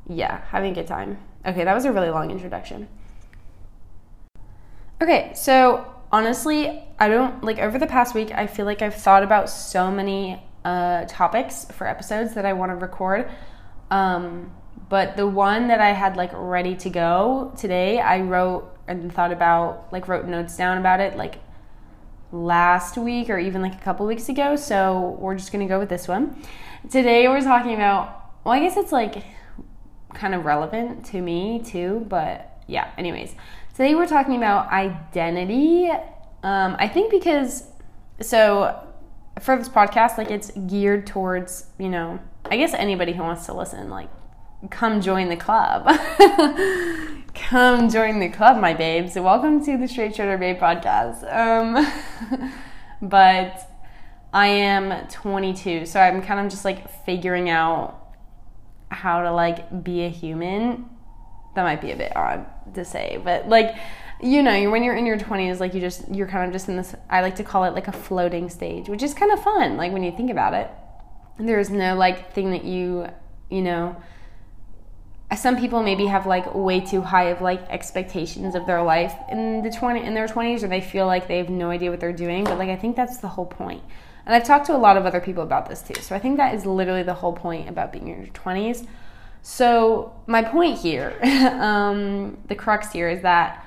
Yeah, 0.08 0.42
having 0.48 0.72
a 0.72 0.74
good 0.74 0.88
time. 0.88 1.18
Okay, 1.46 1.64
that 1.64 1.72
was 1.74 1.84
a 1.84 1.92
really 1.92 2.10
long 2.10 2.32
introduction. 2.32 2.88
Okay, 5.00 5.32
so 5.34 5.93
honestly, 6.12 6.82
I 6.98 7.08
don't 7.08 7.42
like 7.42 7.58
over 7.58 7.78
the 7.78 7.86
past 7.86 8.14
week, 8.14 8.32
I 8.32 8.46
feel 8.46 8.66
like 8.66 8.82
I've 8.82 8.94
thought 8.94 9.22
about 9.22 9.50
so 9.50 9.90
many 9.90 10.42
uh, 10.64 11.04
topics 11.06 11.66
for 11.66 11.86
episodes 11.86 12.34
that 12.34 12.46
I 12.46 12.52
want 12.52 12.70
to 12.70 12.76
record. 12.76 13.30
Um, 13.90 14.52
but 14.88 15.16
the 15.16 15.26
one 15.26 15.68
that 15.68 15.80
I 15.80 15.90
had 15.90 16.16
like 16.16 16.30
ready 16.34 16.76
to 16.76 16.90
go 16.90 17.52
today, 17.58 18.00
I 18.00 18.20
wrote 18.20 18.70
and 18.86 19.12
thought 19.12 19.32
about, 19.32 19.92
like, 19.92 20.08
wrote 20.08 20.26
notes 20.26 20.56
down 20.56 20.78
about 20.78 21.00
it, 21.00 21.16
like 21.16 21.36
last 22.32 22.98
week 22.98 23.30
or 23.30 23.38
even 23.38 23.62
like 23.62 23.74
a 23.74 23.82
couple 23.82 24.04
weeks 24.06 24.28
ago. 24.28 24.56
So 24.56 25.16
we're 25.20 25.36
just 25.36 25.52
gonna 25.52 25.68
go 25.68 25.78
with 25.78 25.88
this 25.88 26.08
one. 26.08 26.42
Today 26.90 27.28
we're 27.28 27.40
talking 27.40 27.74
about, 27.74 28.32
well, 28.44 28.54
I 28.54 28.60
guess 28.60 28.76
it's 28.76 28.92
like 28.92 29.24
kind 30.12 30.34
of 30.34 30.44
relevant 30.44 31.06
to 31.06 31.20
me 31.20 31.62
too, 31.64 32.04
but 32.08 32.58
yeah, 32.66 32.90
anyways. 32.98 33.34
Today 33.74 33.96
we're 33.96 34.06
talking 34.06 34.36
about 34.36 34.70
identity. 34.70 35.90
Um, 36.44 36.76
I 36.78 36.86
think 36.86 37.10
because, 37.10 37.64
so 38.20 38.86
for 39.40 39.58
this 39.58 39.68
podcast, 39.68 40.16
like 40.16 40.30
it's 40.30 40.52
geared 40.68 41.08
towards, 41.08 41.66
you 41.76 41.88
know, 41.88 42.20
I 42.44 42.56
guess 42.56 42.72
anybody 42.72 43.12
who 43.14 43.24
wants 43.24 43.46
to 43.46 43.52
listen, 43.52 43.90
like, 43.90 44.08
come 44.70 45.00
join 45.00 45.28
the 45.28 45.34
club. 45.34 45.86
come 47.34 47.90
join 47.90 48.20
the 48.20 48.28
club, 48.28 48.60
my 48.60 48.74
babes. 48.74 49.16
Welcome 49.16 49.64
to 49.64 49.76
the 49.76 49.88
Straight 49.88 50.14
Shooter 50.14 50.38
Babe 50.38 50.58
podcast. 50.58 51.24
Um, 51.34 52.52
but 53.02 53.60
I 54.32 54.46
am 54.46 55.08
22, 55.08 55.86
so 55.86 55.98
I'm 55.98 56.22
kind 56.22 56.38
of 56.38 56.48
just 56.48 56.64
like 56.64 56.88
figuring 57.04 57.50
out 57.50 58.00
how 58.90 59.22
to 59.22 59.32
like 59.32 59.82
be 59.82 60.04
a 60.04 60.08
human. 60.08 60.93
That 61.54 61.62
might 61.62 61.80
be 61.80 61.92
a 61.92 61.96
bit 61.96 62.16
odd 62.16 62.46
to 62.74 62.84
say, 62.84 63.20
but 63.22 63.48
like 63.48 63.76
you 64.20 64.42
know, 64.42 64.70
when 64.70 64.82
you're 64.82 64.94
in 64.94 65.06
your 65.06 65.18
20s, 65.18 65.60
like 65.60 65.74
you 65.74 65.80
just 65.80 66.08
you're 66.12 66.26
kind 66.26 66.46
of 66.46 66.52
just 66.52 66.68
in 66.68 66.76
this. 66.76 66.94
I 67.10 67.20
like 67.20 67.36
to 67.36 67.44
call 67.44 67.64
it 67.64 67.74
like 67.74 67.88
a 67.88 67.92
floating 67.92 68.48
stage, 68.48 68.88
which 68.88 69.02
is 69.02 69.12
kind 69.12 69.32
of 69.32 69.42
fun. 69.42 69.76
Like 69.76 69.92
when 69.92 70.02
you 70.02 70.12
think 70.12 70.30
about 70.30 70.54
it, 70.54 70.70
there's 71.38 71.70
no 71.70 71.94
like 71.94 72.32
thing 72.32 72.50
that 72.52 72.64
you 72.64 73.08
you 73.50 73.62
know 73.62 73.96
some 75.36 75.58
people 75.58 75.82
maybe 75.82 76.06
have 76.06 76.26
like 76.26 76.54
way 76.54 76.80
too 76.80 77.00
high 77.00 77.24
of 77.24 77.40
like 77.40 77.60
expectations 77.68 78.54
of 78.54 78.66
their 78.66 78.82
life 78.82 79.14
in 79.30 79.62
the 79.62 79.70
20 79.70 80.02
in 80.02 80.14
their 80.14 80.28
20s 80.28 80.62
or 80.62 80.68
they 80.68 80.80
feel 80.80 81.06
like 81.06 81.26
they 81.26 81.38
have 81.38 81.48
no 81.48 81.70
idea 81.70 81.90
what 81.90 81.98
they're 81.98 82.12
doing 82.12 82.44
but 82.44 82.58
like 82.58 82.68
i 82.68 82.76
think 82.76 82.94
that's 82.94 83.18
the 83.18 83.26
whole 83.26 83.46
point 83.46 83.82
and 84.26 84.34
i've 84.34 84.44
talked 84.44 84.66
to 84.66 84.76
a 84.76 84.78
lot 84.78 84.96
of 84.96 85.06
other 85.06 85.20
people 85.20 85.42
about 85.42 85.68
this 85.68 85.82
too 85.82 86.00
so 86.00 86.14
i 86.14 86.18
think 86.18 86.36
that 86.36 86.54
is 86.54 86.64
literally 86.64 87.02
the 87.02 87.14
whole 87.14 87.32
point 87.32 87.68
about 87.68 87.90
being 87.90 88.06
in 88.08 88.18
your 88.18 88.32
20s 88.32 88.86
so 89.46 90.10
my 90.26 90.42
point 90.42 90.78
here 90.78 91.18
um, 91.60 92.38
the 92.48 92.54
crux 92.54 92.90
here 92.92 93.10
is 93.10 93.20
that 93.20 93.62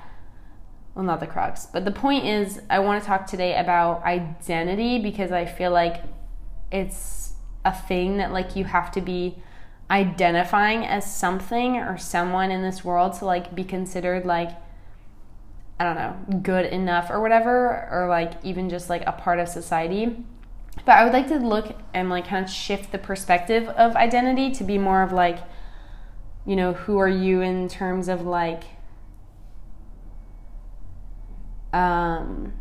well 0.96 1.04
not 1.04 1.20
the 1.20 1.26
crux 1.26 1.66
but 1.66 1.84
the 1.84 1.90
point 1.90 2.24
is 2.26 2.60
i 2.68 2.80
want 2.80 3.00
to 3.00 3.06
talk 3.06 3.26
today 3.26 3.56
about 3.56 4.02
identity 4.02 4.98
because 4.98 5.30
i 5.30 5.44
feel 5.44 5.70
like 5.70 6.02
it's 6.72 7.34
a 7.64 7.72
thing 7.72 8.16
that 8.16 8.32
like 8.32 8.56
you 8.56 8.64
have 8.64 8.90
to 8.90 9.00
be 9.00 9.36
identifying 9.88 10.84
as 10.84 11.14
something 11.14 11.76
or 11.76 11.96
someone 11.96 12.50
in 12.50 12.60
this 12.62 12.84
world 12.84 13.12
to 13.12 13.24
like 13.24 13.54
be 13.54 13.62
considered 13.62 14.26
like 14.26 14.50
I 15.80 15.84
don't 15.84 15.94
know, 15.94 16.40
good 16.40 16.66
enough 16.66 17.08
or 17.08 17.20
whatever, 17.20 17.88
or 17.92 18.08
like 18.08 18.32
even 18.42 18.68
just 18.68 18.90
like 18.90 19.04
a 19.06 19.12
part 19.12 19.38
of 19.38 19.48
society. 19.48 20.24
But 20.84 20.92
I 20.98 21.04
would 21.04 21.12
like 21.12 21.28
to 21.28 21.36
look 21.36 21.76
and 21.94 22.10
like 22.10 22.26
kind 22.26 22.44
of 22.44 22.50
shift 22.50 22.90
the 22.90 22.98
perspective 22.98 23.68
of 23.68 23.94
identity 23.94 24.50
to 24.52 24.64
be 24.64 24.76
more 24.76 25.02
of 25.02 25.12
like, 25.12 25.38
you 26.48 26.56
know, 26.56 26.72
who 26.72 26.96
are 26.96 27.08
you 27.08 27.42
in 27.42 27.68
terms 27.68 28.08
of 28.08 28.22
like, 28.24 28.64
um, 31.74 32.54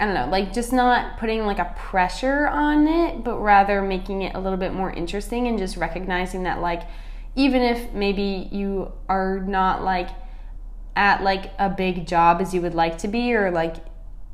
I 0.00 0.06
don't 0.06 0.14
know, 0.14 0.28
like 0.30 0.54
just 0.54 0.72
not 0.72 1.18
putting 1.18 1.44
like 1.44 1.58
a 1.58 1.74
pressure 1.76 2.46
on 2.46 2.88
it, 2.88 3.22
but 3.22 3.38
rather 3.40 3.82
making 3.82 4.22
it 4.22 4.34
a 4.34 4.40
little 4.40 4.56
bit 4.56 4.72
more 4.72 4.90
interesting 4.90 5.46
and 5.46 5.58
just 5.58 5.76
recognizing 5.76 6.44
that 6.44 6.62
like 6.62 6.84
even 7.36 7.60
if 7.60 7.92
maybe 7.92 8.48
you 8.50 8.90
are 9.06 9.40
not 9.40 9.84
like 9.84 10.08
at 10.96 11.22
like 11.22 11.52
a 11.58 11.68
big 11.68 12.06
job 12.06 12.40
as 12.40 12.54
you 12.54 12.62
would 12.62 12.74
like 12.74 12.96
to 12.96 13.08
be 13.08 13.34
or 13.34 13.50
like 13.50 13.76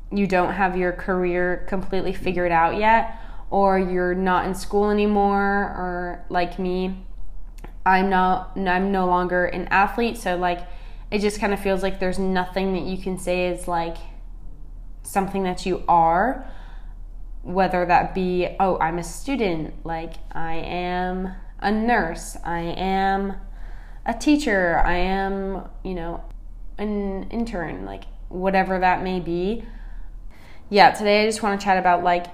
you 0.09 0.25
don't 0.25 0.53
have 0.53 0.77
your 0.77 0.93
career 0.93 1.65
completely 1.67 2.13
figured 2.13 2.53
out 2.53 2.77
yet 2.77 3.19
or 3.49 3.77
you're 3.77 4.15
not 4.15 4.45
in 4.45 4.55
school 4.55 4.89
anymore 4.89 5.43
or 5.43 6.25
like 6.29 6.57
me 6.57 6.95
I'm 7.85 8.09
not 8.09 8.57
I'm 8.57 8.91
no 8.91 9.05
longer 9.05 9.45
an 9.45 9.67
athlete 9.67 10.17
so 10.17 10.35
like 10.35 10.67
it 11.11 11.19
just 11.19 11.39
kind 11.39 11.53
of 11.53 11.59
feels 11.59 11.83
like 11.83 11.99
there's 11.99 12.19
nothing 12.19 12.73
that 12.73 12.83
you 12.83 12.97
can 12.97 13.17
say 13.17 13.47
is 13.47 13.67
like 13.67 13.97
something 15.03 15.43
that 15.43 15.65
you 15.65 15.83
are, 15.87 16.49
whether 17.43 17.85
that 17.85 18.15
be, 18.15 18.55
oh, 18.59 18.77
I'm 18.79 18.97
a 18.97 19.03
student, 19.03 19.85
like 19.85 20.13
I 20.31 20.55
am 20.55 21.33
a 21.59 21.71
nurse, 21.71 22.37
I 22.43 22.59
am 22.59 23.35
a 24.05 24.13
teacher, 24.13 24.81
I 24.85 24.97
am, 24.97 25.67
you 25.83 25.93
know, 25.93 26.23
an 26.77 27.29
intern, 27.29 27.85
like 27.85 28.03
whatever 28.29 28.79
that 28.79 29.03
may 29.03 29.19
be. 29.19 29.63
Yeah, 30.69 30.91
today 30.91 31.23
I 31.23 31.25
just 31.27 31.43
want 31.43 31.59
to 31.59 31.63
chat 31.63 31.77
about 31.77 32.03
like 32.03 32.25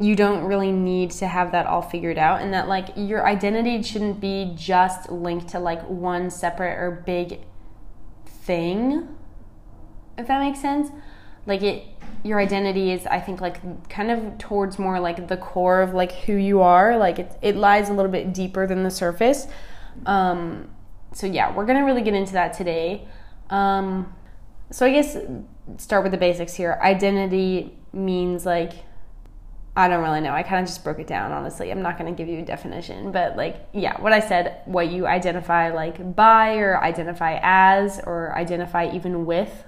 you 0.00 0.16
don't 0.16 0.44
really 0.44 0.72
need 0.72 1.10
to 1.10 1.26
have 1.26 1.52
that 1.52 1.66
all 1.66 1.82
figured 1.82 2.16
out 2.16 2.40
and 2.40 2.54
that 2.54 2.66
like 2.66 2.88
your 2.96 3.26
identity 3.26 3.82
shouldn't 3.82 4.18
be 4.18 4.52
just 4.56 5.10
linked 5.10 5.48
to 5.48 5.58
like 5.58 5.82
one 5.82 6.30
separate 6.30 6.78
or 6.78 7.02
big 7.06 7.40
thing 8.26 9.06
if 10.20 10.28
that 10.28 10.40
makes 10.40 10.60
sense. 10.60 10.90
Like 11.46 11.62
it 11.62 11.84
your 12.22 12.38
identity 12.38 12.90
is 12.92 13.06
i 13.06 13.18
think 13.18 13.40
like 13.40 13.88
kind 13.88 14.10
of 14.10 14.36
towards 14.36 14.78
more 14.78 15.00
like 15.00 15.28
the 15.28 15.38
core 15.38 15.80
of 15.80 15.94
like 15.94 16.12
who 16.12 16.34
you 16.34 16.60
are. 16.60 16.96
Like 16.96 17.18
it, 17.18 17.38
it 17.42 17.56
lies 17.56 17.88
a 17.88 17.92
little 17.92 18.10
bit 18.10 18.32
deeper 18.32 18.66
than 18.66 18.82
the 18.82 18.90
surface. 18.90 19.46
Um 20.06 20.70
so 21.12 21.26
yeah 21.26 21.54
we're 21.54 21.66
gonna 21.66 21.84
really 21.84 22.02
get 22.02 22.14
into 22.14 22.34
that 22.34 22.52
today. 22.52 23.08
Um 23.48 24.14
so 24.70 24.86
i 24.86 24.92
guess 24.92 25.16
start 25.78 26.02
with 26.02 26.12
the 26.12 26.18
basics 26.18 26.54
here. 26.54 26.78
Identity 26.82 27.76
means 27.92 28.44
like 28.44 28.72
I 29.76 29.86
don't 29.88 30.02
really 30.02 30.20
know. 30.20 30.32
I 30.32 30.42
kind 30.42 30.62
of 30.62 30.68
just 30.68 30.82
broke 30.82 30.98
it 30.98 31.06
down, 31.06 31.30
honestly. 31.30 31.70
I'm 31.70 31.82
not 31.82 31.96
going 31.96 32.12
to 32.12 32.16
give 32.16 32.28
you 32.28 32.40
a 32.40 32.44
definition, 32.44 33.12
but 33.12 33.36
like, 33.36 33.68
yeah, 33.72 34.00
what 34.00 34.12
I 34.12 34.20
said, 34.20 34.62
what 34.64 34.90
you 34.90 35.06
identify 35.06 35.72
like 35.72 36.16
by 36.16 36.56
or 36.56 36.82
identify 36.82 37.38
as 37.42 38.00
or 38.04 38.36
identify 38.36 38.90
even 38.92 39.26
with 39.26 39.64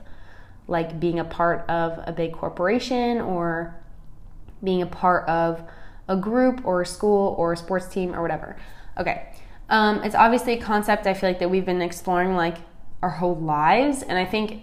like 0.66 0.98
being 0.98 1.20
a 1.20 1.24
part 1.24 1.68
of 1.68 2.00
a 2.04 2.12
big 2.12 2.32
corporation 2.32 3.20
or 3.20 3.74
being 4.62 4.82
a 4.82 4.86
part 4.86 5.28
of 5.28 5.62
a 6.08 6.16
group 6.16 6.62
or 6.64 6.82
a 6.82 6.86
school 6.86 7.34
or 7.38 7.52
a 7.52 7.56
sports 7.56 7.86
team 7.86 8.14
or 8.14 8.22
whatever. 8.22 8.56
Okay. 8.98 9.28
Um, 9.68 10.02
it's 10.02 10.14
obviously 10.14 10.54
a 10.54 10.60
concept 10.60 11.06
I 11.06 11.14
feel 11.14 11.30
like 11.30 11.38
that 11.38 11.48
we've 11.48 11.64
been 11.64 11.80
exploring 11.80 12.34
like 12.34 12.58
our 13.02 13.10
whole 13.10 13.36
lives. 13.36 14.02
And 14.02 14.18
I 14.18 14.24
think 14.24 14.62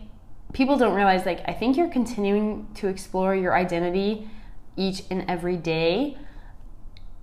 people 0.53 0.77
don't 0.77 0.95
realize 0.95 1.25
like, 1.25 1.41
I 1.47 1.53
think 1.53 1.77
you're 1.77 1.89
continuing 1.89 2.67
to 2.75 2.87
explore 2.87 3.35
your 3.35 3.55
identity 3.55 4.27
each 4.79 5.03
and 5.11 5.25
every 5.27 5.57
day. 5.57 6.17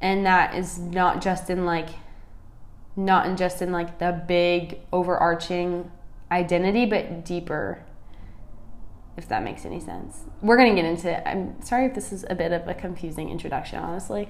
And 0.01 0.25
that 0.27 0.55
is 0.55 0.79
not 0.79 1.23
just 1.23 1.51
in 1.51 1.65
like, 1.65 1.89
not 2.95 3.27
in 3.27 3.37
just 3.37 3.63
in 3.63 3.73
like 3.73 3.99
the 3.99 4.23
big 4.29 4.81
overarching 4.93 5.91
identity, 6.31 6.87
but 6.87 7.25
deeper 7.25 7.83
if 9.17 9.29
that 9.29 9.43
makes 9.43 9.65
any 9.65 9.81
sense. 9.81 10.21
We're 10.43 10.57
going 10.57 10.75
to 10.75 10.81
get 10.81 10.89
into 10.89 11.11
it. 11.11 11.23
I'm 11.27 11.61
sorry 11.63 11.87
if 11.87 11.95
this 11.95 12.13
is 12.13 12.25
a 12.29 12.35
bit 12.35 12.53
of 12.53 12.69
a 12.69 12.75
confusing 12.75 13.31
introduction, 13.31 13.79
honestly. 13.79 14.29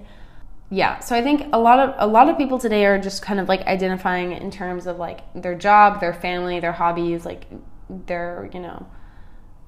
Yeah, 0.71 0.99
so 0.99 1.15
I 1.15 1.23
think 1.23 1.49
a 1.53 1.59
lot 1.59 1.79
of 1.79 1.95
a 1.99 2.07
lot 2.11 2.29
of 2.29 2.37
people 2.37 2.59
today 2.59 2.87
are 2.87 2.99
just 2.99 3.23
kind 3.23 3.39
of 3.39 3.49
like 3.49 3.61
identifying 3.63 4.33
in 4.33 4.51
terms 4.51 4.89
of 4.89 4.99
like 4.99 5.21
their 5.33 5.55
job, 5.55 6.01
their 6.01 6.13
family, 6.13 6.59
their 6.59 6.73
hobbies, 6.73 7.25
like 7.25 7.45
their, 7.89 8.51
you 8.53 8.59
know, 8.59 8.87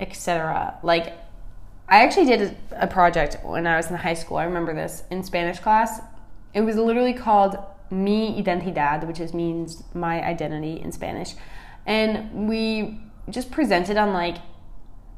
etc. 0.00 0.76
Like 0.82 1.16
I 1.88 2.04
actually 2.04 2.26
did 2.26 2.56
a 2.72 2.86
project 2.86 3.38
when 3.42 3.66
I 3.66 3.76
was 3.76 3.90
in 3.90 3.96
high 3.96 4.14
school. 4.14 4.36
I 4.36 4.44
remember 4.44 4.74
this 4.74 5.04
in 5.10 5.22
Spanish 5.22 5.58
class. 5.58 6.00
It 6.52 6.60
was 6.60 6.76
literally 6.76 7.14
called 7.14 7.56
Mi 7.90 8.42
Identidad, 8.42 9.06
which 9.06 9.20
is 9.20 9.32
means 9.32 9.82
my 9.94 10.22
identity 10.22 10.80
in 10.80 10.92
Spanish. 10.92 11.34
And 11.86 12.48
we 12.48 13.00
just 13.30 13.50
presented 13.50 13.96
on 13.96 14.12
like 14.12 14.36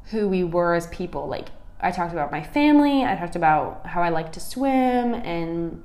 who 0.05 0.29
we 0.29 0.43
were 0.43 0.75
as 0.75 0.87
people. 0.87 1.27
Like 1.27 1.49
I 1.81 1.91
talked 1.91 2.13
about 2.13 2.31
my 2.31 2.43
family, 2.43 3.03
I 3.03 3.15
talked 3.15 3.35
about 3.35 3.85
how 3.87 4.01
I 4.01 4.09
like 4.09 4.31
to 4.33 4.39
swim 4.39 5.13
and 5.13 5.83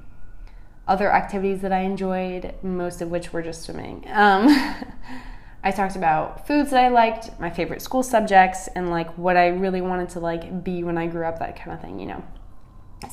other 0.86 1.12
activities 1.12 1.62
that 1.62 1.72
I 1.72 1.80
enjoyed, 1.80 2.54
most 2.62 3.02
of 3.02 3.10
which 3.10 3.32
were 3.32 3.42
just 3.42 3.62
swimming. 3.62 4.04
Um, 4.12 4.46
I 5.66 5.72
talked 5.72 5.96
about 5.96 6.46
foods 6.46 6.70
that 6.70 6.84
I 6.84 6.88
liked, 6.88 7.38
my 7.40 7.50
favorite 7.50 7.82
school 7.82 8.02
subjects, 8.02 8.68
and 8.74 8.90
like 8.90 9.16
what 9.18 9.36
I 9.36 9.48
really 9.48 9.80
wanted 9.80 10.08
to 10.10 10.20
like 10.20 10.62
be 10.62 10.84
when 10.84 10.96
I 10.96 11.06
grew 11.06 11.26
up, 11.26 11.38
that 11.40 11.56
kind 11.56 11.72
of 11.72 11.80
thing, 11.80 11.98
you 11.98 12.06
know. 12.06 12.24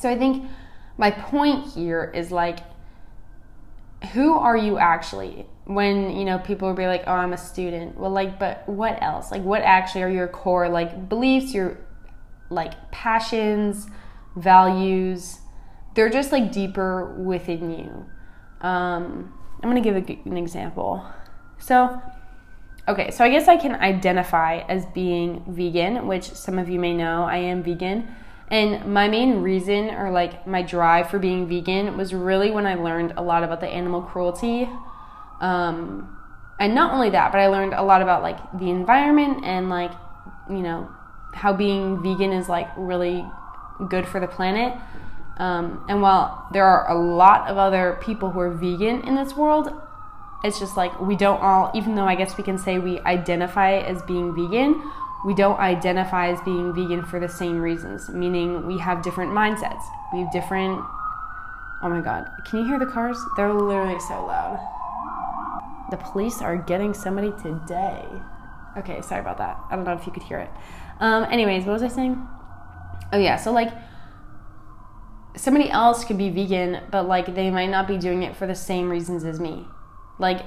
So 0.00 0.08
I 0.08 0.16
think 0.16 0.48
my 0.96 1.10
point 1.10 1.66
here 1.72 2.12
is 2.14 2.30
like 2.30 2.60
who 4.12 4.34
are 4.34 4.56
you 4.56 4.78
actually? 4.78 5.46
when 5.66 6.14
you 6.14 6.26
know 6.26 6.38
people 6.38 6.68
will 6.68 6.76
be 6.76 6.86
like 6.86 7.04
oh 7.06 7.12
i'm 7.12 7.32
a 7.32 7.38
student. 7.38 7.96
Well 7.98 8.10
like 8.10 8.38
but 8.38 8.68
what 8.68 9.02
else? 9.02 9.30
Like 9.30 9.42
what 9.42 9.62
actually 9.62 10.02
are 10.02 10.10
your 10.10 10.28
core 10.28 10.68
like 10.68 11.08
beliefs 11.08 11.54
your 11.54 11.78
like 12.50 12.74
passions 12.90 13.86
values? 14.36 15.40
They're 15.94 16.10
just 16.10 16.32
like 16.32 16.52
deeper 16.52 17.14
within 17.14 17.70
you. 17.70 18.06
Um, 18.66 19.32
i'm 19.62 19.70
gonna 19.70 19.80
give 19.80 19.96
a, 19.96 20.18
an 20.24 20.36
example. 20.36 21.04
So 21.58 22.00
okay, 22.88 23.10
so 23.10 23.24
I 23.24 23.30
guess 23.30 23.48
I 23.48 23.56
can 23.56 23.74
identify 23.74 24.58
as 24.68 24.86
being 24.86 25.44
vegan, 25.48 26.06
which 26.06 26.24
some 26.24 26.58
of 26.58 26.68
you 26.68 26.78
may 26.78 26.94
know 26.94 27.24
I 27.24 27.38
am 27.38 27.62
vegan. 27.62 28.08
And 28.48 28.92
my 28.92 29.08
main 29.08 29.42
reason 29.42 29.90
or 29.90 30.10
like 30.10 30.46
my 30.46 30.62
drive 30.62 31.08
for 31.10 31.18
being 31.18 31.48
vegan 31.48 31.96
was 31.96 32.12
really 32.12 32.50
when 32.50 32.66
I 32.66 32.74
learned 32.74 33.14
a 33.16 33.22
lot 33.22 33.42
about 33.42 33.60
the 33.60 33.68
animal 33.68 34.02
cruelty. 34.02 34.68
Um, 35.40 36.16
and 36.60 36.74
not 36.74 36.92
only 36.92 37.10
that, 37.10 37.32
but 37.32 37.38
I 37.38 37.48
learned 37.48 37.72
a 37.72 37.82
lot 37.82 38.02
about 38.02 38.22
like 38.22 38.38
the 38.58 38.70
environment 38.70 39.44
and 39.44 39.70
like, 39.70 39.92
you 40.48 40.58
know, 40.58 40.88
how 41.32 41.52
being 41.52 42.02
vegan 42.02 42.32
is 42.32 42.48
like 42.48 42.68
really 42.76 43.24
good 43.88 44.06
for 44.06 44.20
the 44.20 44.28
planet. 44.28 44.78
Um, 45.36 45.84
and 45.88 46.00
while 46.00 46.46
there 46.52 46.64
are 46.64 46.88
a 46.90 46.94
lot 46.94 47.48
of 47.48 47.56
other 47.58 47.98
people 48.00 48.30
who 48.30 48.40
are 48.40 48.50
vegan 48.50 49.00
in 49.00 49.16
this 49.16 49.34
world, 49.34 49.72
it's 50.44 50.58
just 50.60 50.76
like 50.76 51.00
we 51.00 51.16
don't 51.16 51.40
all, 51.40 51.70
even 51.74 51.94
though 51.94 52.04
I 52.04 52.14
guess 52.14 52.36
we 52.36 52.44
can 52.44 52.58
say 52.58 52.78
we 52.78 53.00
identify 53.00 53.78
as 53.78 54.02
being 54.02 54.34
vegan, 54.34 54.82
we 55.24 55.34
don't 55.34 55.58
identify 55.58 56.28
as 56.28 56.40
being 56.42 56.74
vegan 56.74 57.04
for 57.04 57.18
the 57.18 57.28
same 57.28 57.60
reasons, 57.60 58.10
meaning 58.10 58.66
we 58.66 58.78
have 58.78 59.02
different 59.02 59.32
mindsets. 59.32 59.82
We 60.12 60.20
have 60.20 60.30
different. 60.30 60.84
Oh 61.82 61.88
my 61.88 62.00
god, 62.00 62.30
can 62.46 62.60
you 62.60 62.66
hear 62.66 62.78
the 62.78 62.86
cars? 62.86 63.18
They're 63.36 63.52
literally 63.52 63.98
so 64.00 64.24
loud. 64.26 64.60
The 65.90 65.96
police 65.96 66.42
are 66.42 66.56
getting 66.56 66.92
somebody 66.92 67.32
today. 67.42 68.06
Okay, 68.76 69.00
sorry 69.00 69.20
about 69.20 69.38
that. 69.38 69.58
I 69.70 69.76
don't 69.76 69.84
know 69.84 69.92
if 69.92 70.06
you 70.06 70.12
could 70.12 70.24
hear 70.24 70.38
it. 70.38 70.50
Um, 71.00 71.24
anyways, 71.24 71.64
what 71.64 71.72
was 71.72 71.82
I 71.82 71.88
saying? 71.88 72.26
Oh, 73.12 73.18
yeah, 73.18 73.36
so 73.36 73.52
like 73.52 73.72
somebody 75.36 75.70
else 75.70 76.04
could 76.04 76.18
be 76.18 76.30
vegan, 76.30 76.80
but 76.90 77.06
like 77.08 77.34
they 77.34 77.50
might 77.50 77.70
not 77.70 77.88
be 77.88 77.96
doing 77.96 78.22
it 78.22 78.36
for 78.36 78.46
the 78.46 78.54
same 78.54 78.90
reasons 78.90 79.24
as 79.24 79.40
me. 79.40 79.66
Like, 80.18 80.44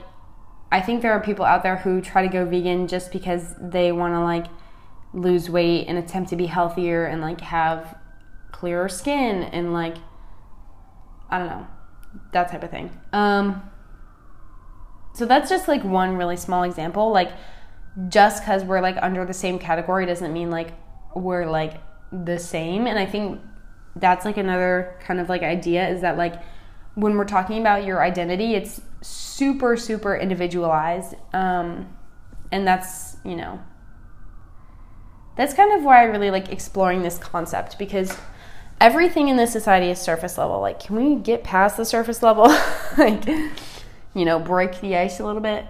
I 0.71 0.81
think 0.81 1.01
there 1.01 1.11
are 1.13 1.21
people 1.21 1.45
out 1.45 1.63
there 1.63 1.77
who 1.77 2.01
try 2.01 2.21
to 2.25 2.31
go 2.31 2.45
vegan 2.45 2.87
just 2.87 3.11
because 3.11 3.55
they 3.61 3.91
want 3.91 4.13
to 4.13 4.21
like 4.21 4.47
lose 5.13 5.49
weight 5.49 5.87
and 5.87 5.97
attempt 5.97 6.29
to 6.29 6.35
be 6.35 6.45
healthier 6.45 7.05
and 7.05 7.21
like 7.21 7.41
have 7.41 7.97
clearer 8.51 8.89
skin 8.89 9.43
and 9.43 9.73
like 9.73 9.95
I 11.29 11.39
don't 11.39 11.47
know 11.47 11.67
that 12.33 12.49
type 12.49 12.63
of 12.63 12.71
thing. 12.71 12.97
Um, 13.13 13.69
so 15.13 15.25
that's 15.25 15.49
just 15.49 15.67
like 15.67 15.83
one 15.83 16.15
really 16.15 16.37
small 16.37 16.63
example. 16.63 17.11
Like, 17.11 17.31
just 18.09 18.43
because 18.43 18.63
we're 18.63 18.81
like 18.81 18.97
under 19.01 19.25
the 19.25 19.33
same 19.33 19.57
category 19.57 20.05
doesn't 20.05 20.31
mean 20.31 20.51
like 20.51 20.73
we're 21.15 21.45
like 21.45 21.81
the 22.11 22.37
same. 22.37 22.87
And 22.87 22.99
I 22.99 23.05
think 23.05 23.41
that's 23.95 24.25
like 24.25 24.37
another 24.37 24.95
kind 25.01 25.19
of 25.19 25.29
like 25.29 25.41
idea 25.41 25.87
is 25.89 26.01
that 26.01 26.17
like 26.17 26.35
when 26.97 27.15
we're 27.15 27.25
talking 27.25 27.59
about 27.59 27.85
your 27.85 28.01
identity, 28.01 28.55
it's 28.55 28.81
super, 29.01 29.77
super 29.77 30.17
individualized. 30.17 31.13
Um, 31.31 31.95
and 32.51 32.65
that's, 32.65 33.17
you 33.23 33.35
know, 33.35 33.61
that's 35.35 35.53
kind 35.53 35.77
of 35.77 35.83
why 35.83 35.99
I 36.01 36.05
really 36.05 36.31
like 36.31 36.51
exploring 36.51 37.03
this 37.03 37.19
concept 37.19 37.77
because 37.77 38.17
everything 38.81 39.27
in 39.27 39.37
this 39.37 39.51
society 39.51 39.91
is 39.91 39.99
surface 39.99 40.39
level. 40.39 40.59
Like, 40.59 40.79
can 40.79 40.95
we 40.95 41.21
get 41.21 41.43
past 41.43 41.77
the 41.77 41.85
surface 41.85 42.23
level? 42.23 42.45
like, 42.97 43.27
you 44.15 44.25
know, 44.25 44.39
break 44.39 44.81
the 44.81 44.97
ice 44.97 45.19
a 45.19 45.25
little 45.25 45.41
bit? 45.41 45.67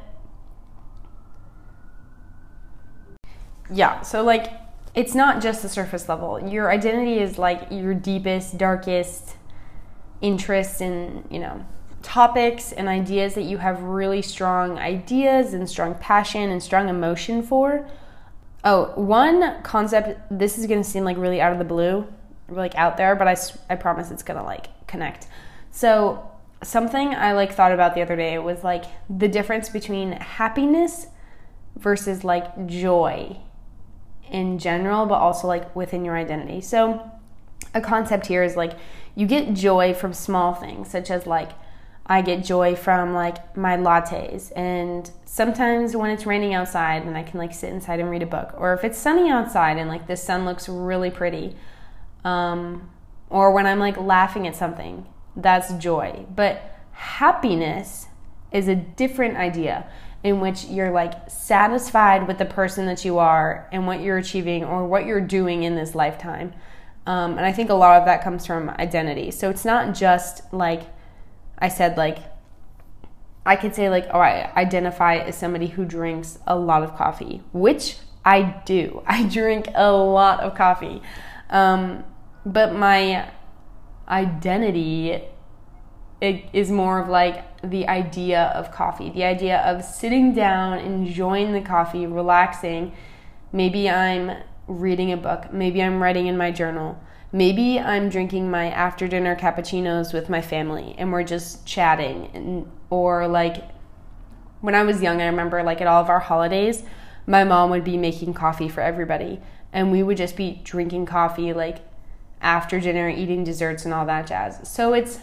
Yeah, 3.70 4.00
so 4.00 4.24
like, 4.24 4.50
it's 4.96 5.14
not 5.14 5.42
just 5.44 5.62
the 5.62 5.68
surface 5.68 6.08
level. 6.08 6.48
Your 6.48 6.72
identity 6.72 7.20
is 7.20 7.38
like 7.38 7.68
your 7.70 7.94
deepest, 7.94 8.58
darkest 8.58 9.37
interests 10.22 10.82
in, 10.82 11.24
you 11.30 11.40
know, 11.40 11.66
topics 12.02 12.72
and 12.72 12.88
ideas 12.88 13.34
that 13.36 13.44
you 13.44 13.58
have 13.58 13.82
really 13.84 14.22
strong 14.22 14.78
ideas 14.78 15.54
and 15.54 15.70
strong 15.70 15.96
passion 15.96 16.50
and 16.50 16.62
strong 16.62 16.90
emotion 16.90 17.44
for. 17.44 17.88
Oh, 18.64 18.94
one 18.96 19.62
concept, 19.64 20.20
this 20.32 20.58
is 20.58 20.68
going 20.68 20.82
to 20.82 20.90
seem 20.90 21.04
like 21.04 21.18
really 21.18 21.42
out 21.42 21.52
of 21.52 21.60
the 21.60 21.66
blue, 21.66 22.08
like 22.50 22.76
out 22.76 22.98
there, 22.98 23.16
but 23.16 23.28
I, 23.28 23.36
I 23.70 23.76
promise 23.76 24.12
it's 24.12 24.24
going 24.24 24.40
to 24.40 24.46
like 24.46 24.68
connect. 24.88 25.28
So, 25.72 26.32
something 26.64 27.14
I 27.14 27.34
like 27.34 27.54
thought 27.54 27.72
about 27.72 27.94
the 27.94 28.02
other 28.02 28.16
day 28.16 28.38
was 28.40 28.64
like 28.64 28.86
the 29.10 29.28
difference 29.28 29.70
between 29.70 30.14
happiness 30.14 31.08
versus 31.76 32.24
like 32.24 32.66
joy 32.66 33.38
in 34.32 34.58
general, 34.60 35.06
but 35.06 35.16
also 35.16 35.48
like 35.48 35.76
within 35.76 36.04
your 36.04 36.18
identity. 36.18 36.62
So, 36.62 37.12
a 37.74 37.82
concept 37.82 38.28
here 38.28 38.44
is 38.44 38.56
like 38.56 38.74
you 39.16 39.26
get 39.28 39.54
joy 39.54 39.94
from 39.94 40.14
small 40.14 40.54
things, 40.54 40.90
such 40.90 41.10
as 41.10 41.26
like 41.26 41.52
I 42.06 42.22
get 42.22 42.44
joy 42.44 42.76
from 42.76 43.14
like 43.14 43.58
my 43.58 43.76
lattes, 43.76 44.52
and 44.56 45.10
sometimes 45.26 45.96
when 45.96 46.10
it's 46.10 46.26
raining 46.26 46.54
outside 46.54 47.04
and 47.04 47.18
I 47.18 47.24
can 47.24 47.38
like 47.38 47.54
sit 47.54 47.72
inside 47.74 48.00
and 48.00 48.10
read 48.10 48.24
a 48.24 48.28
book, 48.28 48.54
or 48.58 48.74
if 48.74 48.84
it's 48.84 48.98
sunny 48.98 49.30
outside 49.30 49.78
and 49.78 49.90
like 49.90 50.08
the 50.08 50.16
sun 50.16 50.46
looks 50.46 50.70
really 50.70 51.12
pretty, 51.12 51.56
um, 52.24 52.90
or 53.30 53.52
when 53.52 53.68
I'm 53.68 53.80
like 53.80 53.98
laughing 53.98 54.48
at 54.48 54.56
something, 54.56 55.06
that's 55.36 55.74
joy. 55.74 56.26
But 56.34 56.62
happiness 56.92 58.08
is 58.52 58.68
a 58.68 58.76
different 58.76 59.36
idea 59.38 59.86
in 60.24 60.40
which 60.40 60.66
you're 60.66 60.92
like 60.92 61.30
satisfied 61.30 62.28
with 62.28 62.38
the 62.38 62.46
person 62.46 62.86
that 62.86 63.06
you 63.06 63.18
are 63.18 63.68
and 63.72 63.86
what 63.86 64.02
you're 64.02 64.18
achieving 64.18 64.64
or 64.64 64.86
what 64.88 65.06
you're 65.06 65.22
doing 65.22 65.64
in 65.64 65.76
this 65.76 65.94
lifetime. 65.94 66.54
Um, 67.08 67.38
and 67.38 67.46
I 67.46 67.54
think 67.54 67.70
a 67.70 67.74
lot 67.74 67.98
of 68.00 68.06
that 68.06 68.22
comes 68.22 68.46
from 68.46 68.70
identity. 68.70 69.32
So 69.32 69.50
it's 69.50 69.66
not 69.66 69.96
just 69.96 70.42
like 70.54 70.84
I 71.58 71.70
said, 71.70 71.98
like, 71.98 72.20
I 73.46 73.56
could 73.56 73.74
say, 73.74 73.90
like, 73.90 74.08
oh, 74.12 74.20
I 74.20 74.52
identify 74.56 75.16
as 75.16 75.38
somebody 75.38 75.68
who 75.68 75.86
drinks 75.86 76.38
a 76.46 76.56
lot 76.58 76.84
of 76.84 76.96
coffee, 76.96 77.42
which 77.54 77.98
I 78.26 78.62
do. 78.66 79.02
I 79.08 79.24
drink 79.24 79.70
a 79.74 79.92
lot 79.92 80.42
of 80.42 80.54
coffee. 80.54 81.02
Um, 81.50 82.04
but 82.46 82.76
my 82.76 83.30
identity 84.08 85.24
it 86.20 86.46
is 86.52 86.72
more 86.72 87.00
of 87.00 87.10
like 87.10 87.62
the 87.62 87.88
idea 87.88 88.52
of 88.56 88.72
coffee, 88.72 89.10
the 89.12 89.24
idea 89.24 89.60
of 89.60 89.84
sitting 89.84 90.34
down, 90.34 90.80
enjoying 90.80 91.54
the 91.54 91.62
coffee, 91.62 92.08
relaxing. 92.08 92.92
Maybe 93.52 93.90
I'm 93.90 94.32
reading 94.68 95.12
a 95.12 95.18
book, 95.18 95.52
maybe 95.52 95.82
I'm 95.82 96.02
writing 96.02 96.28
in 96.28 96.38
my 96.38 96.52
journal, 96.52 97.02
maybe 97.32 97.80
I'm 97.80 98.10
drinking 98.10 98.52
my 98.52 98.70
after 98.70 99.08
dinner 99.08 99.36
cappuccinos 99.36 100.14
with 100.14 100.30
my 100.30 100.42
family 100.42 100.96
and 100.98 101.12
we're 101.12 101.24
just 101.24 101.66
chatting. 101.66 102.30
And, 102.34 102.72
or 102.90 103.28
like 103.28 103.64
when 104.62 104.76
I 104.76 104.84
was 104.84 105.02
young, 105.02 105.22
I 105.22 105.26
remember 105.26 105.64
like 105.64 105.82
at 105.82 105.88
all 105.88 106.02
of 106.02 106.10
our 106.10 106.20
holidays, 106.20 106.84
my 107.26 107.44
mom 107.44 107.70
would 107.70 107.84
be 107.84 107.98
making 107.98 108.34
coffee 108.34 108.70
for 108.70 108.82
everybody 108.82 109.40
and 109.74 109.92
we 109.92 110.04
would 110.04 110.18
just 110.18 110.36
be 110.36 110.62
drinking 110.64 111.06
coffee 111.06 111.54
like 111.54 111.80
after 112.42 112.80
dinner, 112.80 113.10
eating 113.10 113.44
desserts 113.44 113.86
and 113.86 113.94
all 113.94 114.06
that 114.06 114.28
jazz. 114.28 114.70
So 114.70 114.94
it's 114.94 115.20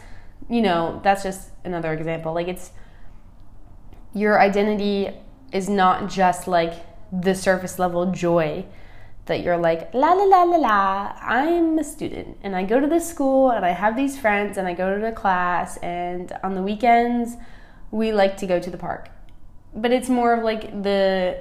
you 0.48 0.60
know, 0.60 1.00
that's 1.02 1.22
just 1.22 1.50
another 1.64 1.92
example. 1.92 2.34
Like 2.34 2.48
it's 2.48 2.70
your 4.14 4.40
identity 4.40 5.10
is 5.52 5.68
not 5.68 6.10
just 6.10 6.46
like 6.46 6.74
the 7.12 7.34
surface 7.34 7.78
level 7.78 8.12
joy 8.12 8.64
that 9.26 9.42
you're 9.42 9.56
like 9.56 9.92
la 9.94 10.12
la 10.12 10.24
la 10.24 10.42
la 10.42 10.56
la 10.56 11.12
i'm 11.22 11.78
a 11.78 11.84
student 11.84 12.36
and 12.42 12.54
i 12.54 12.62
go 12.62 12.78
to 12.80 12.86
this 12.86 13.08
school 13.08 13.50
and 13.50 13.64
i 13.64 13.70
have 13.70 13.96
these 13.96 14.18
friends 14.18 14.58
and 14.58 14.68
i 14.68 14.74
go 14.74 14.94
to 14.94 15.00
the 15.00 15.12
class 15.12 15.76
and 15.78 16.36
on 16.42 16.54
the 16.54 16.62
weekends 16.62 17.36
we 17.90 18.12
like 18.12 18.36
to 18.36 18.46
go 18.46 18.60
to 18.60 18.70
the 18.70 18.78
park 18.78 19.08
but 19.74 19.92
it's 19.92 20.08
more 20.08 20.34
of 20.34 20.44
like 20.44 20.82
the 20.82 21.38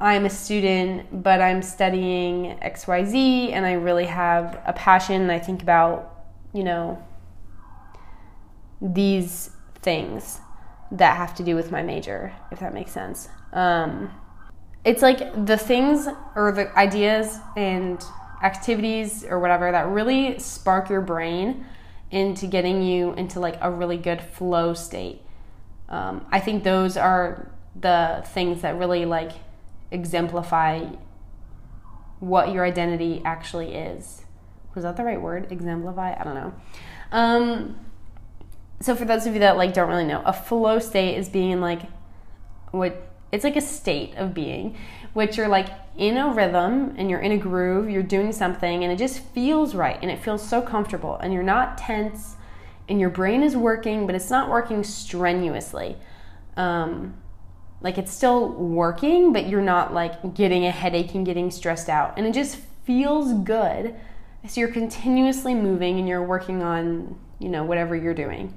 i'm 0.00 0.24
a 0.24 0.30
student 0.30 1.22
but 1.22 1.40
i'm 1.40 1.62
studying 1.62 2.58
xyz 2.60 3.52
and 3.52 3.66
i 3.66 3.72
really 3.72 4.06
have 4.06 4.60
a 4.66 4.72
passion 4.72 5.22
and 5.22 5.32
i 5.32 5.38
think 5.38 5.62
about 5.62 6.24
you 6.52 6.64
know 6.64 7.02
these 8.80 9.50
things 9.82 10.40
that 10.90 11.16
have 11.16 11.34
to 11.36 11.42
do 11.42 11.54
with 11.56 11.70
my 11.70 11.82
major, 11.82 12.32
if 12.50 12.60
that 12.60 12.74
makes 12.74 12.92
sense. 12.92 13.28
Um, 13.52 14.10
it's 14.84 15.02
like 15.02 15.46
the 15.46 15.56
things 15.56 16.08
or 16.36 16.52
the 16.52 16.76
ideas 16.76 17.38
and 17.56 18.02
activities 18.42 19.24
or 19.24 19.40
whatever 19.40 19.72
that 19.72 19.86
really 19.88 20.38
spark 20.38 20.90
your 20.90 21.00
brain 21.00 21.64
into 22.10 22.46
getting 22.46 22.82
you 22.82 23.12
into 23.14 23.40
like 23.40 23.56
a 23.60 23.70
really 23.70 23.96
good 23.96 24.20
flow 24.20 24.74
state. 24.74 25.22
Um, 25.88 26.26
I 26.30 26.40
think 26.40 26.64
those 26.64 26.96
are 26.96 27.50
the 27.74 28.22
things 28.28 28.62
that 28.62 28.76
really 28.76 29.04
like 29.04 29.32
exemplify 29.90 30.86
what 32.20 32.52
your 32.52 32.64
identity 32.64 33.22
actually 33.24 33.74
is. 33.74 34.22
Was 34.74 34.84
that 34.84 34.96
the 34.96 35.04
right 35.04 35.20
word? 35.20 35.50
Exemplify? 35.50 36.14
I 36.18 36.24
don't 36.24 36.34
know. 36.34 36.54
Um, 37.10 37.78
so 38.80 38.94
for 38.94 39.04
those 39.04 39.26
of 39.26 39.34
you 39.34 39.40
that 39.40 39.56
like 39.56 39.72
don't 39.72 39.88
really 39.88 40.04
know, 40.04 40.22
a 40.24 40.32
flow 40.32 40.78
state 40.78 41.16
is 41.16 41.28
being 41.28 41.60
like 41.60 41.82
what 42.70 43.13
it's 43.34 43.44
like 43.44 43.56
a 43.56 43.60
state 43.60 44.14
of 44.16 44.32
being 44.32 44.76
which 45.14 45.36
you're 45.36 45.48
like 45.48 45.68
in 45.96 46.16
a 46.18 46.28
rhythm 46.28 46.94
and 46.98 47.08
you're 47.08 47.20
in 47.20 47.32
a 47.32 47.38
groove, 47.38 47.88
you're 47.88 48.02
doing 48.02 48.32
something 48.32 48.82
and 48.84 48.92
it 48.92 48.96
just 48.96 49.20
feels 49.20 49.74
right 49.74 49.98
and 50.02 50.10
it 50.10 50.22
feels 50.22 50.46
so 50.46 50.60
comfortable 50.60 51.16
and 51.18 51.32
you're 51.32 51.42
not 51.42 51.78
tense 51.78 52.34
and 52.88 53.00
your 53.00 53.08
brain 53.08 53.42
is 53.42 53.56
working, 53.56 54.04
but 54.06 54.14
it's 54.14 54.28
not 54.28 54.50
working 54.50 54.84
strenuously. 54.84 55.96
Um, 56.56 57.14
like 57.80 57.96
it's 57.96 58.12
still 58.12 58.48
working, 58.48 59.32
but 59.32 59.48
you're 59.48 59.62
not 59.62 59.94
like 59.94 60.34
getting 60.34 60.66
a 60.66 60.70
headache 60.70 61.14
and 61.14 61.24
getting 61.24 61.50
stressed 61.50 61.88
out. 61.88 62.18
And 62.18 62.26
it 62.26 62.34
just 62.34 62.56
feels 62.84 63.32
good. 63.32 63.94
So 64.48 64.60
you're 64.60 64.72
continuously 64.72 65.54
moving 65.54 65.98
and 65.98 66.08
you're 66.08 66.24
working 66.24 66.62
on, 66.62 67.18
you 67.38 67.48
know, 67.48 67.64
whatever 67.64 67.94
you're 67.94 68.14
doing. 68.14 68.52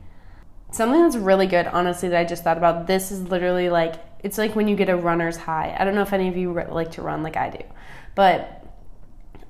Something 0.71 1.01
that's 1.01 1.15
really 1.15 1.47
good, 1.47 1.65
honestly, 1.67 2.10
that 2.10 2.19
I 2.19 2.25
just 2.25 2.43
thought 2.43 2.58
about 2.58 2.88
this 2.88 3.12
is 3.12 3.21
literally 3.23 3.69
like 3.69 3.95
it's 4.23 4.38
like 4.38 4.56
when 4.56 4.67
you 4.67 4.75
get 4.75 4.89
a 4.89 4.97
runner's 4.97 5.38
high. 5.38 5.75
I 5.80 5.86
don't 5.86 5.95
know 5.95 6.01
if 6.01 6.13
any 6.13 6.27
of 6.27 6.36
you 6.36 6.51
like 6.53 6.91
to 6.93 7.01
run 7.01 7.23
like 7.23 7.38
I 7.38 7.49
do, 7.49 7.63
but 8.15 8.65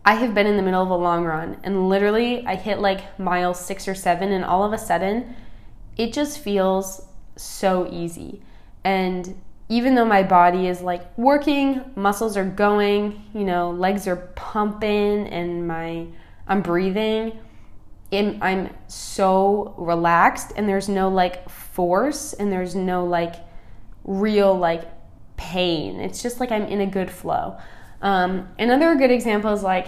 I 0.05 0.13
have 0.15 0.33
been 0.33 0.47
in 0.47 0.55
the 0.57 0.63
middle 0.63 0.81
of 0.81 0.89
a 0.89 0.95
long 0.95 1.25
run 1.25 1.57
and 1.63 1.89
literally 1.89 2.45
I 2.45 2.55
hit 2.55 2.79
like 2.79 3.19
mile 3.19 3.53
six 3.53 3.87
or 3.87 3.95
seven, 3.95 4.31
and 4.31 4.45
all 4.45 4.63
of 4.63 4.73
a 4.73 4.77
sudden 4.77 5.35
it 5.97 6.13
just 6.13 6.39
feels 6.39 7.01
so 7.35 7.87
easy. 7.91 8.41
And 8.83 9.41
even 9.69 9.95
though 9.95 10.05
my 10.05 10.23
body 10.23 10.67
is 10.67 10.81
like 10.81 11.17
working, 11.17 11.83
muscles 11.95 12.37
are 12.37 12.45
going, 12.45 13.23
you 13.33 13.43
know, 13.43 13.71
legs 13.71 14.07
are 14.07 14.31
pumping, 14.35 15.27
and 15.27 15.67
my 15.67 16.07
I'm 16.47 16.61
breathing, 16.61 17.37
and 18.11 18.41
I'm 18.43 18.73
so 18.87 19.73
relaxed, 19.77 20.53
and 20.55 20.67
there's 20.67 20.87
no 20.89 21.09
like 21.09 21.49
force, 21.49 22.33
and 22.33 22.51
there's 22.51 22.75
no 22.75 23.05
like 23.05 23.35
real 24.03 24.57
like 24.57 24.83
pain. 25.35 25.99
It's 25.99 26.21
just 26.23 26.39
like 26.39 26.51
I'm 26.51 26.63
in 26.63 26.81
a 26.81 26.85
good 26.85 27.11
flow. 27.11 27.57
Um, 28.01 28.49
another 28.59 28.95
good 28.95 29.11
example 29.11 29.53
is 29.53 29.63
like, 29.63 29.87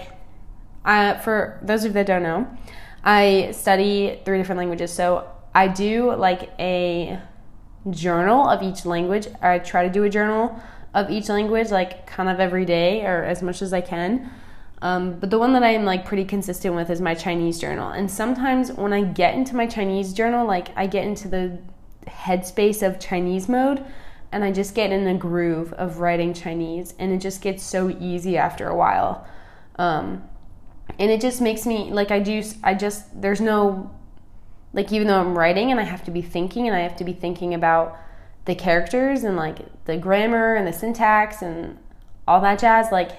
uh, 0.86 1.15
for 1.19 1.60
those 1.62 1.84
of 1.84 1.89
you 1.89 1.93
that 1.93 2.08
don't 2.08 2.23
know, 2.23 2.47
I 3.03 3.51
study 3.51 4.19
three 4.25 4.38
different 4.38 4.60
languages. 4.60 4.91
So 4.91 5.29
I 5.53 5.67
do 5.67 6.13
like 6.15 6.49
a 6.60 7.19
journal 7.89 8.47
of 8.47 8.62
each 8.62 8.86
language. 8.86 9.27
I 9.41 9.60
try 9.60 9.84
to 9.84 9.89
do 9.89 10.03
a 10.03 10.10
journal 10.10 10.62
of 10.93 11.10
each 11.10 11.29
language, 11.29 11.71
like 11.71 12.05
kind 12.08 12.29
of 12.29 12.39
every 12.39 12.65
day 12.65 13.05
or 13.05 13.23
as 13.23 13.41
much 13.41 13.62
as 13.62 13.73
I 13.73 13.82
can. 13.82 14.29
Um, 14.81 15.19
but 15.19 15.29
the 15.29 15.39
one 15.39 15.53
that 15.53 15.63
I'm 15.63 15.83
like 15.83 16.05
pretty 16.05 16.25
consistent 16.25 16.75
with 16.75 16.89
is 16.89 17.01
my 17.01 17.13
Chinese 17.13 17.59
journal. 17.59 17.89
And 17.89 18.09
sometimes 18.09 18.71
when 18.71 18.93
I 18.93 19.03
get 19.03 19.35
into 19.35 19.55
my 19.55 19.67
Chinese 19.67 20.13
journal, 20.13 20.47
like 20.47 20.69
I 20.77 20.87
get 20.87 21.05
into 21.05 21.27
the 21.27 21.59
headspace 22.07 22.85
of 22.85 22.99
Chinese 22.99 23.49
mode 23.49 23.83
and 24.31 24.43
I 24.43 24.51
just 24.51 24.75
get 24.75 24.91
in 24.91 25.07
a 25.07 25.15
groove 25.15 25.73
of 25.73 25.99
writing 25.99 26.33
Chinese, 26.33 26.93
and 26.99 27.11
it 27.11 27.17
just 27.17 27.41
gets 27.41 27.63
so 27.63 27.89
easy 27.99 28.37
after 28.37 28.67
a 28.67 28.75
while. 28.75 29.27
Um, 29.77 30.23
and 30.99 31.09
it 31.09 31.21
just 31.21 31.41
makes 31.41 31.65
me 31.65 31.91
like 31.91 32.11
I 32.11 32.19
do. 32.19 32.43
I 32.63 32.73
just 32.73 33.21
there's 33.21 33.41
no 33.41 33.91
like 34.73 34.91
even 34.91 35.07
though 35.07 35.19
I'm 35.19 35.37
writing 35.37 35.71
and 35.71 35.79
I 35.79 35.83
have 35.83 36.03
to 36.05 36.11
be 36.11 36.21
thinking 36.21 36.67
and 36.67 36.75
I 36.75 36.81
have 36.81 36.95
to 36.97 37.03
be 37.03 37.13
thinking 37.13 37.53
about 37.53 37.97
the 38.45 38.55
characters 38.55 39.23
and 39.23 39.35
like 39.35 39.85
the 39.85 39.97
grammar 39.97 40.55
and 40.55 40.67
the 40.67 40.73
syntax 40.73 41.41
and 41.41 41.77
all 42.27 42.41
that 42.41 42.59
jazz. 42.59 42.91
Like 42.91 43.11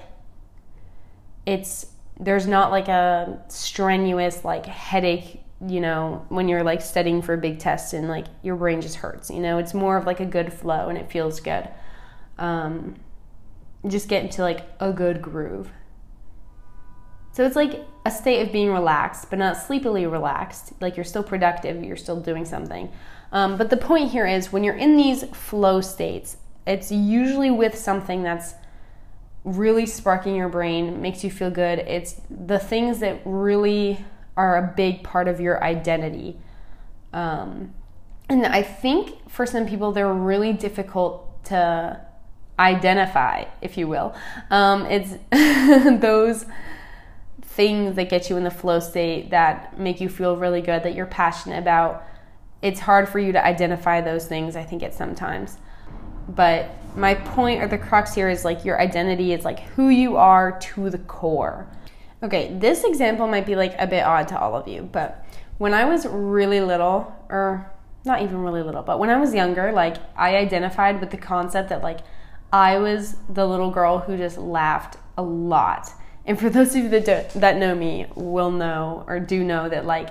it's 1.45 1.87
there's 2.19 2.47
not 2.47 2.71
like 2.71 2.87
a 2.87 3.41
strenuous 3.47 4.45
like 4.45 4.65
headache 4.65 5.41
you 5.67 5.79
know, 5.79 6.25
when 6.29 6.47
you're 6.47 6.63
like 6.63 6.81
studying 6.81 7.21
for 7.21 7.33
a 7.33 7.37
big 7.37 7.59
test 7.59 7.93
and 7.93 8.07
like 8.07 8.25
your 8.41 8.55
brain 8.55 8.81
just 8.81 8.95
hurts, 8.95 9.29
you 9.29 9.39
know, 9.39 9.59
it's 9.59 9.73
more 9.73 9.95
of 9.97 10.05
like 10.05 10.19
a 10.19 10.25
good 10.25 10.51
flow 10.51 10.89
and 10.89 10.97
it 10.97 11.11
feels 11.11 11.39
good. 11.39 11.69
Um, 12.39 12.95
just 13.87 14.07
get 14.07 14.23
into 14.23 14.41
like 14.41 14.61
a 14.79 14.91
good 14.91 15.21
groove. 15.21 15.69
So 17.33 17.45
it's 17.45 17.55
like 17.55 17.85
a 18.05 18.11
state 18.11 18.45
of 18.45 18.51
being 18.51 18.71
relaxed, 18.71 19.29
but 19.29 19.39
not 19.39 19.55
sleepily 19.55 20.07
relaxed. 20.07 20.73
Like 20.81 20.97
you're 20.97 21.03
still 21.03 21.23
productive, 21.23 21.83
you're 21.83 21.95
still 21.95 22.19
doing 22.19 22.43
something. 22.43 22.91
Um, 23.31 23.57
but 23.57 23.69
the 23.69 23.77
point 23.77 24.11
here 24.11 24.25
is 24.25 24.51
when 24.51 24.63
you're 24.63 24.75
in 24.75 24.97
these 24.97 25.23
flow 25.25 25.79
states, 25.79 26.37
it's 26.65 26.91
usually 26.91 27.51
with 27.51 27.77
something 27.77 28.23
that's 28.23 28.55
really 29.43 29.85
sparking 29.85 30.35
your 30.35 30.49
brain, 30.49 31.01
makes 31.01 31.23
you 31.23 31.31
feel 31.31 31.49
good. 31.49 31.79
It's 31.79 32.21
the 32.29 32.59
things 32.59 32.99
that 32.99 33.21
really 33.25 34.05
are 34.37 34.57
a 34.57 34.73
big 34.75 35.03
part 35.03 35.27
of 35.27 35.39
your 35.39 35.63
identity. 35.63 36.37
Um, 37.13 37.73
and 38.29 38.45
I 38.45 38.61
think 38.61 39.29
for 39.29 39.45
some 39.45 39.67
people, 39.67 39.91
they're 39.91 40.13
really 40.13 40.53
difficult 40.53 41.43
to 41.45 41.99
identify, 42.59 43.45
if 43.61 43.77
you 43.77 43.87
will. 43.87 44.15
Um, 44.49 44.85
it's 44.85 45.17
those 46.01 46.45
things 47.41 47.95
that 47.95 48.09
get 48.09 48.29
you 48.29 48.37
in 48.37 48.43
the 48.43 48.51
flow 48.51 48.79
state 48.79 49.31
that 49.31 49.77
make 49.77 49.99
you 49.99 50.07
feel 50.07 50.37
really 50.37 50.61
good, 50.61 50.83
that 50.83 50.95
you're 50.95 51.05
passionate 51.05 51.57
about. 51.57 52.03
It's 52.61 52.79
hard 52.79 53.09
for 53.09 53.19
you 53.19 53.31
to 53.33 53.43
identify 53.43 54.01
those 54.01 54.27
things, 54.27 54.55
I 54.55 54.63
think, 54.63 54.83
at 54.83 54.93
sometimes. 54.93 55.57
But 56.29 56.69
my 56.95 57.15
point 57.15 57.61
or 57.61 57.67
the 57.67 57.77
crux 57.77 58.13
here 58.13 58.29
is 58.29 58.43
like 58.45 58.65
your 58.65 58.79
identity 58.79 59.33
is 59.33 59.45
like 59.45 59.61
who 59.61 59.89
you 59.89 60.17
are 60.17 60.59
to 60.59 60.89
the 60.89 60.97
core. 60.97 61.67
Okay, 62.23 62.53
this 62.59 62.83
example 62.83 63.27
might 63.27 63.45
be 63.45 63.55
like 63.55 63.73
a 63.79 63.87
bit 63.87 64.03
odd 64.03 64.27
to 64.27 64.39
all 64.39 64.55
of 64.55 64.67
you, 64.67 64.83
but 64.91 65.25
when 65.57 65.73
I 65.73 65.85
was 65.85 66.05
really 66.05 66.59
little, 66.59 67.15
or 67.29 67.71
not 68.03 68.21
even 68.21 68.41
really 68.41 68.63
little, 68.63 68.81
but 68.81 68.99
when 68.99 69.09
I 69.09 69.17
was 69.17 69.33
younger, 69.33 69.71
like 69.71 69.97
I 70.15 70.37
identified 70.37 70.99
with 70.99 71.11
the 71.11 71.17
concept 71.17 71.69
that 71.69 71.83
like 71.83 71.99
I 72.51 72.77
was 72.77 73.15
the 73.29 73.47
little 73.47 73.71
girl 73.71 73.99
who 73.99 74.17
just 74.17 74.37
laughed 74.37 74.97
a 75.17 75.21
lot. 75.21 75.89
And 76.25 76.39
for 76.39 76.49
those 76.51 76.75
of 76.75 76.83
you 76.83 76.89
that 76.89 77.31
that 77.31 77.57
know 77.57 77.75
me 77.75 78.07
will 78.15 78.51
know 78.51 79.03
or 79.07 79.19
do 79.19 79.43
know 79.43 79.69
that 79.69 79.85
like 79.85 80.09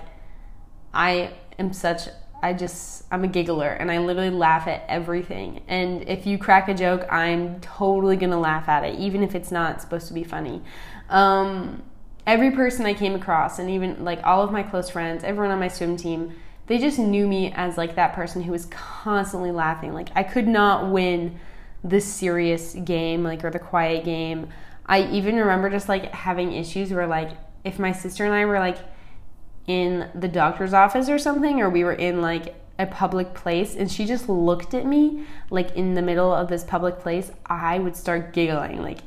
I 0.94 1.33
am 1.59 1.73
such 1.73 2.09
I 2.42 2.53
just 2.53 3.05
I'm 3.11 3.24
a 3.24 3.29
giggler 3.29 3.68
and 3.68 3.90
I 3.90 3.98
literally 3.98 4.31
laugh 4.31 4.66
at 4.66 4.85
everything. 4.88 5.62
And 5.68 6.09
if 6.09 6.26
you 6.26 6.38
crack 6.38 6.68
a 6.68 6.74
joke, 6.74 7.07
I'm 7.11 7.61
totally 7.61 8.16
gonna 8.16 8.40
laugh 8.40 8.68
at 8.68 8.85
it, 8.85 8.98
even 8.98 9.22
if 9.22 9.35
it's 9.35 9.50
not 9.50 9.81
supposed 9.81 10.09
to 10.09 10.14
be 10.14 10.24
funny. 10.24 10.62
Um, 11.09 11.83
every 12.26 12.50
person 12.53 12.87
I 12.87 12.94
came 12.94 13.14
across, 13.14 13.59
and 13.59 13.68
even 13.70 14.05
like 14.05 14.20
all 14.24 14.42
of 14.42 14.53
my 14.53 14.62
close 14.62 14.88
friends, 14.90 15.24
everyone 15.24 15.50
on 15.50 15.59
my 15.59 15.68
swim 15.68 15.96
team, 15.96 16.33
they 16.66 16.79
just 16.79 16.98
knew 16.98 17.26
me 17.26 17.53
as 17.53 17.76
like 17.76 17.96
that 17.96 18.14
person 18.14 18.42
who 18.42 18.53
was 18.53 18.66
constantly 18.66 19.50
laughing. 19.50 19.92
Like 19.92 20.09
I 20.14 20.22
could 20.22 20.46
not 20.46 20.90
win 20.90 21.38
the 21.83 22.00
serious 22.00 22.74
game, 22.74 23.24
like 23.24 23.44
or 23.44 23.50
the 23.50 23.59
quiet 23.59 24.05
game. 24.05 24.48
I 24.87 25.03
even 25.11 25.37
remember 25.37 25.70
just 25.70 25.88
like 25.88 26.12
having 26.12 26.53
issues 26.53 26.92
where 26.92 27.07
like 27.07 27.31
if 27.64 27.79
my 27.79 27.92
sister 27.92 28.24
and 28.24 28.35
I 28.35 28.44
were 28.44 28.59
like 28.59 28.79
in 29.70 30.11
the 30.16 30.26
doctor's 30.26 30.74
office 30.74 31.09
or 31.09 31.16
something, 31.16 31.61
or 31.61 31.70
we 31.70 31.85
were 31.85 31.92
in 31.92 32.20
like 32.20 32.56
a 32.76 32.87
public 32.87 33.35
place 33.35 33.76
and 33.76 33.88
she 33.88 34.04
just 34.04 34.28
looked 34.28 34.74
at 34.74 34.85
me 34.85 35.24
like 35.48 35.70
in 35.76 35.94
the 35.94 36.02
middle 36.02 36.35
of 36.35 36.48
this 36.48 36.64
public 36.64 36.98
place, 36.98 37.30
I 37.46 37.78
would 37.78 37.94
start 37.94 38.33
giggling. 38.33 38.83
Like, 38.83 38.98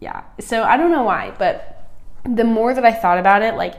yeah. 0.00 0.22
So 0.40 0.62
I 0.62 0.78
don't 0.78 0.90
know 0.90 1.02
why, 1.02 1.34
but 1.38 1.90
the 2.24 2.44
more 2.44 2.72
that 2.72 2.84
I 2.84 2.92
thought 2.92 3.18
about 3.18 3.42
it, 3.42 3.56
like 3.56 3.74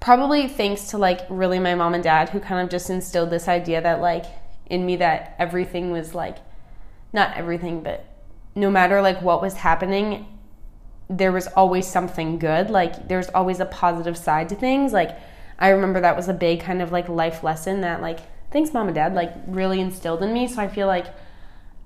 probably 0.00 0.48
thanks 0.48 0.84
to 0.90 0.96
like 0.96 1.20
really 1.28 1.58
my 1.58 1.74
mom 1.74 1.92
and 1.92 2.02
dad 2.02 2.30
who 2.30 2.40
kind 2.40 2.62
of 2.62 2.70
just 2.70 2.88
instilled 2.88 3.28
this 3.28 3.46
idea 3.46 3.82
that 3.82 4.00
like 4.00 4.24
in 4.70 4.86
me 4.86 4.96
that 4.96 5.36
everything 5.38 5.90
was 5.90 6.14
like 6.14 6.38
not 7.12 7.36
everything, 7.36 7.82
but 7.82 8.06
no 8.54 8.70
matter 8.70 9.02
like 9.02 9.20
what 9.20 9.42
was 9.42 9.54
happening, 9.54 10.26
there 11.10 11.32
was 11.32 11.46
always 11.48 11.86
something 11.86 12.38
good. 12.38 12.70
Like 12.70 13.08
there's 13.08 13.28
always 13.30 13.60
a 13.60 13.66
positive 13.66 14.16
side 14.16 14.48
to 14.48 14.54
things. 14.54 14.94
Like 14.94 15.18
I 15.58 15.68
remember 15.68 16.00
that 16.00 16.16
was 16.16 16.28
a 16.28 16.34
big 16.34 16.60
kind 16.60 16.80
of 16.80 16.92
like 16.92 17.08
life 17.08 17.42
lesson 17.42 17.80
that 17.80 18.00
like 18.00 18.20
thanks 18.50 18.72
mom 18.72 18.86
and 18.86 18.94
dad 18.94 19.14
like 19.14 19.32
really 19.46 19.80
instilled 19.80 20.22
in 20.22 20.32
me. 20.32 20.46
So 20.46 20.62
I 20.62 20.68
feel 20.68 20.86
like 20.86 21.06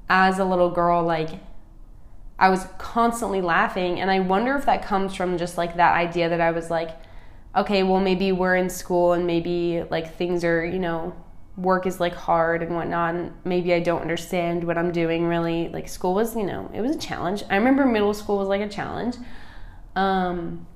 as 0.09 0.39
a 0.39 0.45
little 0.45 0.71
girl 0.71 1.03
like 1.03 1.31
I 2.43 2.49
was 2.49 2.67
constantly 2.77 3.41
laughing. 3.41 4.01
And 4.01 4.11
I 4.11 4.19
wonder 4.19 4.57
if 4.57 4.67
that 4.67 4.85
comes 4.85 5.15
from 5.15 5.39
just 5.39 5.57
like 5.57 5.77
that 5.77 5.95
idea 5.95 6.29
that 6.29 6.41
I 6.41 6.51
was 6.51 6.71
like, 6.71 6.91
okay, 7.55 7.85
well, 7.85 8.01
maybe 8.01 8.33
we're 8.33 8.57
in 8.57 8.69
school 8.69 9.13
and 9.13 9.29
maybe 9.29 9.85
like 9.91 10.17
things 10.17 10.43
are, 10.43 10.65
you 10.65 10.81
know, 10.81 11.15
work 11.57 11.87
is 11.87 12.01
like 12.01 12.15
hard 12.15 12.63
and 12.63 12.75
whatnot. 12.75 13.15
And 13.15 13.33
maybe 13.45 13.73
I 13.73 13.79
don't 13.79 14.01
understand 14.01 14.65
what 14.65 14.77
I'm 14.77 14.91
doing 14.91 15.27
really. 15.27 15.69
Like 15.69 15.89
school 15.89 16.15
was, 16.15 16.35
you 16.35 16.43
know, 16.43 16.69
it 16.75 16.81
was 16.81 16.97
a 16.97 16.99
challenge. 16.99 17.45
I 17.49 17.55
remember 17.55 17.87
middle 17.87 18.13
school 18.13 18.39
was 18.39 18.49
like 18.49 18.61
a 18.61 18.69
challenge. 18.69 19.17
Um, 19.95 20.67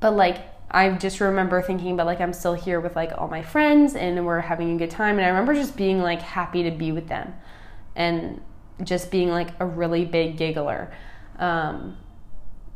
but 0.00 0.16
like, 0.16 0.38
I 0.70 0.90
just 0.90 1.20
remember 1.20 1.60
thinking 1.62 1.92
about 1.92 2.06
like 2.06 2.20
I'm 2.20 2.32
still 2.32 2.54
here 2.54 2.80
with 2.80 2.96
like 2.96 3.12
all 3.16 3.28
my 3.28 3.42
friends 3.42 3.94
and 3.94 4.24
we're 4.24 4.40
having 4.40 4.74
a 4.74 4.78
good 4.78 4.90
time 4.90 5.18
and 5.18 5.24
I 5.24 5.28
remember 5.28 5.54
just 5.54 5.76
being 5.76 6.00
like 6.00 6.22
happy 6.22 6.62
to 6.62 6.70
be 6.70 6.92
with 6.92 7.08
them. 7.08 7.34
And 7.96 8.40
just 8.84 9.10
being 9.10 9.30
like 9.30 9.48
a 9.60 9.66
really 9.66 10.04
big 10.04 10.36
giggler. 10.36 10.90
Um, 11.38 11.96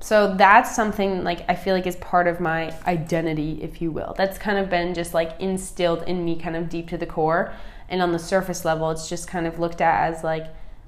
so 0.01 0.35
that's 0.35 0.75
something 0.75 1.25
like 1.25 1.49
I 1.49 1.55
feel 1.55 1.75
like 1.75 1.87
is 1.87 1.97
part 1.97 2.27
of 2.27 2.41
my 2.41 2.75
identity, 2.87 3.61
if 3.63 3.81
you 3.81 3.91
will. 3.91 4.15
That's 4.17 4.39
kind 4.39 4.59
of 4.59 4.69
been 4.69 4.95
just 4.95 5.15
like 5.15 5.41
instilled 5.41 6.03
in 6.03 6.25
me, 6.25 6.37
kind 6.37 6.57
of 6.57 6.69
deep 6.69 6.89
to 6.89 6.99
the 6.99 7.07
core. 7.07 7.55
And 7.89 8.03
on 8.03 8.13
the 8.13 8.19
surface 8.19 8.65
level, 8.65 8.91
it's 8.91 9.09
just 9.09 9.29
kind 9.29 9.47
of 9.47 9.59
looked 9.59 9.81
at 9.81 10.13
as 10.13 10.25
like, 10.25 10.47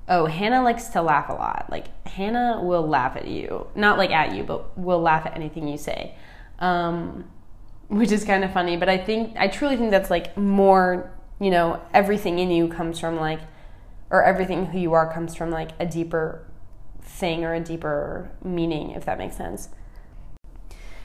oh, 0.08 0.26
Hannah 0.26 0.62
likes 0.62 0.88
to 0.88 1.02
laugh 1.02 1.28
a 1.28 1.32
lot. 1.32 1.68
Like 1.70 1.86
Hannah 2.06 2.60
will 2.62 2.86
laugh 2.86 3.16
at 3.16 3.26
you, 3.26 3.66
not 3.74 3.98
like 3.98 4.10
at 4.10 4.34
you, 4.34 4.42
but 4.42 4.76
will 4.78 5.00
laugh 5.00 5.26
at 5.26 5.34
anything 5.34 5.68
you 5.68 5.78
say, 5.78 6.14
um, 6.58 7.24
which 7.88 8.12
is 8.12 8.24
kind 8.24 8.44
of 8.44 8.52
funny. 8.52 8.76
But 8.76 8.88
I 8.88 8.98
think 8.98 9.36
I 9.36 9.48
truly 9.48 9.76
think 9.76 9.90
that's 9.90 10.10
like 10.10 10.36
more, 10.36 11.12
you 11.40 11.50
know, 11.50 11.80
everything 11.92 12.38
in 12.38 12.50
you 12.50 12.68
comes 12.68 12.98
from 12.98 13.16
like 13.16 13.40
or 14.10 14.22
everything 14.22 14.66
who 14.66 14.78
you 14.78 14.92
are 14.92 15.12
comes 15.12 15.34
from 15.34 15.50
like 15.50 15.70
a 15.80 15.86
deeper 15.86 16.46
thing 17.02 17.44
or 17.44 17.54
a 17.54 17.60
deeper 17.60 18.30
meaning, 18.42 18.90
if 18.90 19.04
that 19.04 19.18
makes 19.18 19.36
sense. 19.36 19.68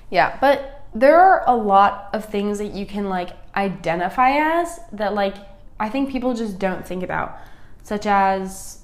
Yeah, 0.09 0.37
but 0.41 0.85
there 0.93 1.19
are 1.19 1.43
a 1.47 1.55
lot 1.55 2.09
of 2.13 2.25
things 2.25 2.57
that 2.57 2.73
you 2.73 2.85
can 2.85 3.07
like 3.09 3.31
identify 3.55 4.61
as 4.61 4.79
that 4.91 5.13
like 5.13 5.35
I 5.79 5.89
think 5.89 6.11
people 6.11 6.33
just 6.33 6.59
don't 6.59 6.85
think 6.85 7.01
about, 7.01 7.37
such 7.83 8.05
as 8.05 8.79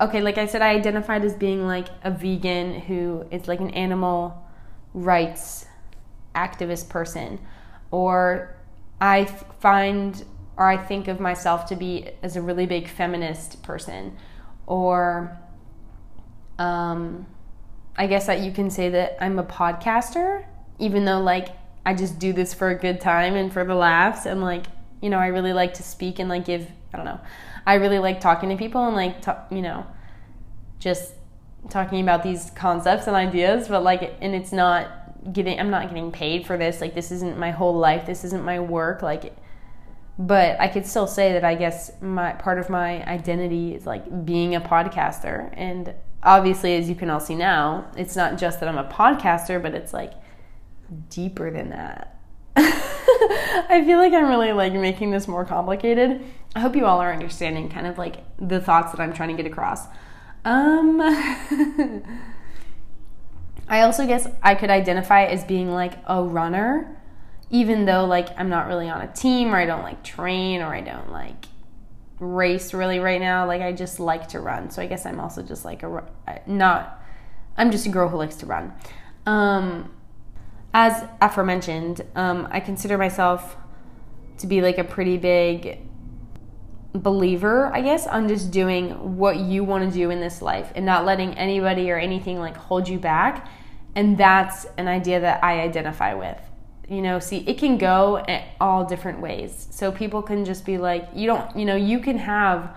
okay, 0.00 0.20
like 0.20 0.38
I 0.38 0.46
said, 0.46 0.62
I 0.62 0.70
identified 0.70 1.24
as 1.24 1.34
being 1.34 1.66
like 1.66 1.88
a 2.02 2.10
vegan 2.10 2.80
who 2.80 3.26
is 3.30 3.48
like 3.48 3.60
an 3.60 3.70
animal 3.70 4.46
rights 4.92 5.66
activist 6.34 6.88
person, 6.88 7.38
or 7.90 8.56
I 9.00 9.24
find 9.24 10.24
or 10.56 10.68
I 10.68 10.76
think 10.76 11.08
of 11.08 11.20
myself 11.20 11.66
to 11.66 11.76
be 11.76 12.10
as 12.22 12.36
a 12.36 12.42
really 12.42 12.66
big 12.66 12.88
feminist 12.88 13.62
person, 13.62 14.16
or 14.66 15.38
um, 16.58 17.26
I 17.96 18.06
guess 18.06 18.26
that 18.26 18.40
you 18.40 18.52
can 18.52 18.70
say 18.70 18.90
that 18.90 19.16
I'm 19.20 19.38
a 19.38 19.44
podcaster, 19.44 20.44
even 20.78 21.04
though 21.04 21.20
like 21.20 21.48
I 21.86 21.94
just 21.94 22.18
do 22.18 22.32
this 22.32 22.52
for 22.52 22.68
a 22.68 22.74
good 22.74 23.00
time 23.00 23.34
and 23.34 23.52
for 23.52 23.64
the 23.64 23.74
laughs, 23.74 24.26
and 24.26 24.42
like 24.42 24.66
you 25.00 25.08
know 25.08 25.18
I 25.18 25.28
really 25.28 25.52
like 25.52 25.74
to 25.74 25.82
speak 25.82 26.18
and 26.18 26.28
like 26.28 26.44
give 26.44 26.70
I 26.92 26.96
don't 26.96 27.06
know 27.06 27.20
I 27.66 27.74
really 27.74 27.98
like 27.98 28.20
talking 28.20 28.48
to 28.50 28.56
people 28.56 28.86
and 28.86 28.96
like 28.96 29.24
you 29.50 29.62
know 29.62 29.86
just 30.78 31.14
talking 31.68 32.00
about 32.00 32.22
these 32.22 32.50
concepts 32.54 33.06
and 33.06 33.14
ideas, 33.14 33.68
but 33.68 33.82
like 33.82 34.14
and 34.20 34.34
it's 34.34 34.52
not 34.52 34.88
getting 35.32 35.58
I'm 35.58 35.70
not 35.70 35.88
getting 35.88 36.12
paid 36.12 36.46
for 36.46 36.56
this. 36.56 36.80
Like 36.80 36.94
this 36.94 37.10
isn't 37.10 37.38
my 37.38 37.50
whole 37.50 37.76
life. 37.76 38.06
This 38.06 38.24
isn't 38.24 38.44
my 38.44 38.60
work. 38.60 39.02
Like 39.02 39.36
but 40.18 40.60
I 40.60 40.68
could 40.68 40.84
still 40.84 41.06
say 41.06 41.32
that 41.32 41.44
I 41.44 41.54
guess 41.54 41.92
my 42.02 42.32
part 42.32 42.58
of 42.58 42.68
my 42.68 43.02
identity 43.06 43.74
is 43.74 43.86
like 43.86 44.26
being 44.26 44.54
a 44.54 44.60
podcaster 44.60 45.52
and 45.56 45.94
obviously 46.22 46.76
as 46.76 46.88
you 46.90 46.94
can 46.94 47.08
all 47.08 47.20
see 47.20 47.34
now, 47.34 47.90
it's 47.96 48.16
not 48.16 48.36
just 48.36 48.60
that 48.60 48.68
I'm 48.68 48.76
a 48.76 48.84
podcaster, 48.84 49.62
but 49.62 49.74
it's 49.74 49.94
like 49.94 50.12
deeper 51.08 51.50
than 51.50 51.70
that. 51.70 52.18
I 52.56 53.82
feel 53.86 53.98
like 53.98 54.12
I'm 54.12 54.28
really 54.28 54.52
like 54.52 54.72
making 54.72 55.10
this 55.10 55.26
more 55.28 55.44
complicated. 55.44 56.22
I 56.54 56.60
hope 56.60 56.76
you 56.76 56.84
all 56.84 57.00
are 57.00 57.12
understanding 57.12 57.68
kind 57.68 57.86
of 57.86 57.96
like 57.96 58.18
the 58.38 58.60
thoughts 58.60 58.92
that 58.92 59.00
I'm 59.00 59.12
trying 59.12 59.34
to 59.34 59.42
get 59.42 59.50
across. 59.50 59.86
Um 60.44 61.00
I 63.70 63.82
also 63.82 64.06
guess 64.06 64.26
I 64.42 64.54
could 64.56 64.68
identify 64.68 65.24
as 65.24 65.44
being 65.44 65.72
like 65.72 65.94
a 66.06 66.22
runner 66.22 66.96
even 67.50 67.84
though 67.84 68.04
like 68.04 68.28
I'm 68.38 68.48
not 68.48 68.68
really 68.68 68.88
on 68.88 69.00
a 69.00 69.12
team 69.12 69.52
or 69.52 69.56
I 69.56 69.66
don't 69.66 69.82
like 69.82 70.04
train 70.04 70.60
or 70.60 70.74
I 70.74 70.80
don't 70.80 71.10
like 71.10 71.46
race 72.20 72.72
really 72.72 72.98
right 72.98 73.20
now. 73.20 73.46
Like 73.46 73.60
I 73.60 73.72
just 73.72 73.98
like 73.98 74.28
to 74.28 74.40
run. 74.40 74.70
So 74.70 74.80
I 74.80 74.86
guess 74.86 75.04
I'm 75.04 75.18
also 75.18 75.42
just 75.42 75.64
like 75.64 75.82
a 75.82 76.04
not 76.46 77.02
I'm 77.56 77.70
just 77.70 77.86
a 77.86 77.88
girl 77.88 78.08
who 78.08 78.16
likes 78.16 78.36
to 78.36 78.46
run. 78.46 78.72
Um 79.26 79.92
as 80.72 81.04
aforementioned, 81.20 82.02
um, 82.14 82.46
I 82.50 82.60
consider 82.60 82.96
myself 82.96 83.56
to 84.38 84.46
be 84.46 84.62
like 84.62 84.78
a 84.78 84.84
pretty 84.84 85.16
big 85.16 85.80
believer, 86.92 87.66
I 87.74 87.80
guess, 87.80 88.06
on 88.06 88.28
just 88.28 88.52
doing 88.52 89.16
what 89.16 89.36
you 89.36 89.64
want 89.64 89.90
to 89.90 89.96
do 89.96 90.10
in 90.10 90.20
this 90.20 90.40
life 90.40 90.70
and 90.76 90.86
not 90.86 91.04
letting 91.04 91.34
anybody 91.36 91.90
or 91.90 91.98
anything 91.98 92.38
like 92.38 92.56
hold 92.56 92.88
you 92.88 93.00
back. 93.00 93.48
And 93.94 94.16
that's 94.16 94.66
an 94.76 94.88
idea 94.88 95.20
that 95.20 95.42
I 95.42 95.60
identify 95.60 96.14
with. 96.14 96.38
You 96.88 97.02
know, 97.02 97.18
see, 97.18 97.38
it 97.38 97.58
can 97.58 97.78
go 97.78 98.24
all 98.60 98.84
different 98.84 99.20
ways. 99.20 99.68
So 99.70 99.92
people 99.92 100.22
can 100.22 100.44
just 100.44 100.64
be 100.64 100.78
like, 100.78 101.08
you 101.14 101.26
don't, 101.26 101.56
you 101.56 101.64
know, 101.64 101.76
you 101.76 102.00
can 102.00 102.18
have, 102.18 102.76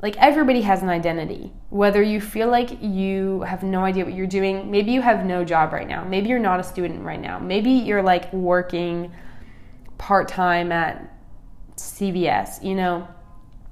like, 0.00 0.16
everybody 0.16 0.62
has 0.62 0.82
an 0.82 0.88
identity. 0.88 1.52
Whether 1.68 2.02
you 2.02 2.20
feel 2.20 2.48
like 2.48 2.82
you 2.82 3.42
have 3.42 3.62
no 3.62 3.80
idea 3.80 4.04
what 4.04 4.14
you're 4.14 4.26
doing, 4.26 4.70
maybe 4.70 4.92
you 4.92 5.02
have 5.02 5.26
no 5.26 5.44
job 5.44 5.72
right 5.72 5.86
now, 5.86 6.04
maybe 6.04 6.28
you're 6.28 6.38
not 6.38 6.58
a 6.58 6.62
student 6.62 7.02
right 7.04 7.20
now, 7.20 7.38
maybe 7.38 7.70
you're 7.70 8.02
like 8.02 8.32
working 8.32 9.12
part 9.98 10.28
time 10.28 10.72
at 10.72 11.10
CVS, 11.76 12.62
you 12.62 12.74
know, 12.74 13.06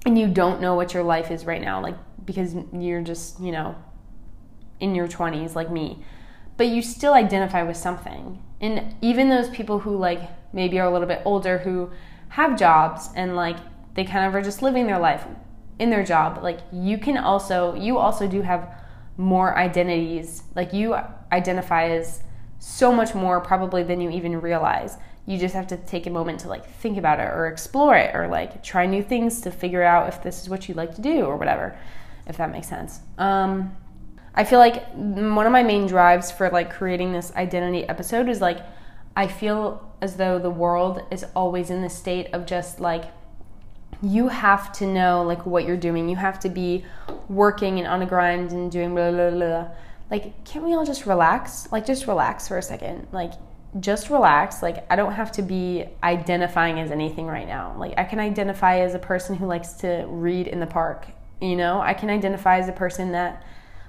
and 0.04 0.18
you 0.18 0.28
don't 0.28 0.60
know 0.60 0.74
what 0.74 0.92
your 0.92 1.02
life 1.02 1.30
is 1.30 1.46
right 1.46 1.62
now, 1.62 1.80
like 1.80 1.96
because 2.24 2.54
you're 2.72 3.02
just, 3.02 3.40
you 3.40 3.52
know, 3.52 3.74
in 4.80 4.94
your 4.94 5.08
20s 5.08 5.54
like 5.54 5.70
me. 5.70 6.04
But 6.56 6.68
you 6.68 6.82
still 6.82 7.14
identify 7.14 7.62
with 7.62 7.76
something. 7.76 8.42
And 8.60 8.94
even 9.00 9.28
those 9.28 9.48
people 9.50 9.80
who 9.80 9.96
like 9.96 10.20
maybe 10.52 10.78
are 10.78 10.86
a 10.86 10.92
little 10.92 11.08
bit 11.08 11.22
older 11.24 11.58
who 11.58 11.90
have 12.30 12.58
jobs 12.58 13.08
and 13.16 13.36
like 13.36 13.56
they 13.94 14.04
kind 14.04 14.26
of 14.26 14.34
are 14.34 14.42
just 14.42 14.62
living 14.62 14.86
their 14.86 14.98
life 14.98 15.24
in 15.78 15.90
their 15.90 16.04
job, 16.04 16.42
like 16.42 16.60
you 16.72 16.98
can 16.98 17.18
also 17.18 17.74
you 17.74 17.98
also 17.98 18.28
do 18.28 18.42
have 18.42 18.68
more 19.16 19.56
identities. 19.56 20.44
Like 20.54 20.72
you 20.72 20.96
identify 21.32 21.88
as 21.88 22.22
so 22.58 22.92
much 22.92 23.14
more 23.14 23.40
probably 23.40 23.82
than 23.82 24.00
you 24.00 24.10
even 24.10 24.40
realize 24.40 24.96
you 25.26 25.38
just 25.38 25.54
have 25.54 25.66
to 25.68 25.76
take 25.76 26.06
a 26.06 26.10
moment 26.10 26.40
to 26.40 26.48
like 26.48 26.66
think 26.66 26.96
about 26.98 27.20
it 27.20 27.24
or 27.24 27.46
explore 27.46 27.96
it 27.96 28.14
or 28.14 28.28
like 28.28 28.62
try 28.62 28.86
new 28.86 29.02
things 29.02 29.40
to 29.40 29.50
figure 29.50 29.82
out 29.82 30.08
if 30.08 30.22
this 30.22 30.42
is 30.42 30.48
what 30.48 30.68
you'd 30.68 30.76
like 30.76 30.94
to 30.94 31.00
do 31.00 31.24
or 31.24 31.36
whatever 31.36 31.76
if 32.26 32.36
that 32.36 32.50
makes 32.50 32.68
sense 32.68 33.00
um, 33.18 33.76
i 34.34 34.44
feel 34.44 34.58
like 34.58 34.86
one 34.94 35.46
of 35.46 35.52
my 35.52 35.62
main 35.62 35.86
drives 35.86 36.30
for 36.30 36.48
like 36.50 36.72
creating 36.72 37.12
this 37.12 37.32
identity 37.36 37.88
episode 37.88 38.28
is 38.28 38.40
like 38.40 38.58
i 39.16 39.26
feel 39.26 39.90
as 40.00 40.16
though 40.16 40.38
the 40.38 40.50
world 40.50 41.02
is 41.10 41.24
always 41.34 41.70
in 41.70 41.82
the 41.82 41.90
state 41.90 42.28
of 42.32 42.46
just 42.46 42.80
like 42.80 43.04
you 44.02 44.28
have 44.28 44.72
to 44.72 44.86
know 44.86 45.22
like 45.22 45.44
what 45.46 45.64
you're 45.64 45.76
doing 45.76 46.08
you 46.08 46.16
have 46.16 46.40
to 46.40 46.48
be 46.48 46.84
working 47.28 47.78
and 47.78 47.86
on 47.86 48.02
a 48.02 48.06
grind 48.06 48.52
and 48.52 48.70
doing 48.72 48.94
blah 48.94 49.10
blah 49.10 49.30
blah 49.30 49.68
like 50.10 50.44
can't 50.44 50.64
we 50.64 50.74
all 50.74 50.84
just 50.84 51.06
relax 51.06 51.70
like 51.70 51.86
just 51.86 52.06
relax 52.06 52.48
for 52.48 52.58
a 52.58 52.62
second 52.62 53.06
like 53.12 53.32
just 53.80 54.10
relax. 54.10 54.62
Like, 54.62 54.84
I 54.90 54.96
don't 54.96 55.12
have 55.12 55.32
to 55.32 55.42
be 55.42 55.86
identifying 56.02 56.78
as 56.78 56.90
anything 56.90 57.26
right 57.26 57.46
now. 57.46 57.74
Like, 57.78 57.94
I 57.96 58.04
can 58.04 58.20
identify 58.20 58.80
as 58.80 58.94
a 58.94 58.98
person 58.98 59.36
who 59.36 59.46
likes 59.46 59.74
to 59.74 60.04
read 60.08 60.46
in 60.46 60.60
the 60.60 60.66
park, 60.66 61.06
you 61.40 61.56
know? 61.56 61.80
I 61.80 61.94
can 61.94 62.10
identify 62.10 62.58
as 62.58 62.68
a 62.68 62.72
person 62.72 63.12
that 63.12 63.42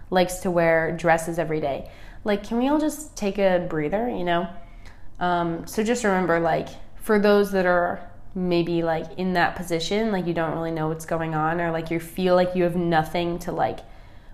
likes 0.09 0.37
to 0.37 0.51
wear 0.51 0.91
dresses 0.95 1.39
every 1.39 1.59
day. 1.59 1.89
Like, 2.23 2.43
can 2.43 2.57
we 2.57 2.67
all 2.67 2.79
just 2.79 3.15
take 3.15 3.37
a 3.37 3.65
breather, 3.69 4.09
you 4.09 4.23
know? 4.23 4.47
Um, 5.19 5.67
so 5.67 5.83
just 5.83 6.03
remember, 6.03 6.39
like, 6.39 6.69
for 6.95 7.19
those 7.19 7.51
that 7.51 7.65
are 7.65 8.09
maybe 8.35 8.81
like 8.81 9.05
in 9.17 9.33
that 9.33 9.55
position, 9.55 10.11
like 10.11 10.25
you 10.25 10.33
don't 10.33 10.55
really 10.55 10.71
know 10.71 10.87
what's 10.87 11.05
going 11.05 11.35
on, 11.35 11.61
or 11.61 11.71
like 11.71 11.91
you 11.91 11.99
feel 11.99 12.35
like 12.35 12.55
you 12.55 12.63
have 12.63 12.75
nothing 12.75 13.39
to 13.39 13.51
like, 13.51 13.79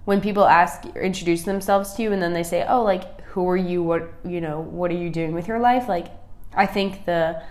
when 0.05 0.21
people 0.21 0.45
ask 0.45 0.86
or 0.95 1.01
introduce 1.01 1.43
themselves 1.43 1.93
to 1.93 2.03
you 2.03 2.13
and 2.13 2.21
then 2.21 2.34
they 2.34 2.43
say, 2.43 2.65
oh, 2.67 2.84
like, 2.84 3.19
who 3.29 3.47
are 3.47 3.58
you 3.58 3.84
what 3.84 4.12
you 4.25 4.41
know 4.41 4.60
what 4.60 4.89
are 4.91 4.95
you 4.95 5.10
doing 5.10 5.34
with 5.34 5.47
your 5.47 5.60
life 5.60 5.88
like 5.88 6.08
i 6.55 6.65
think 6.65 7.05
the 7.05 7.41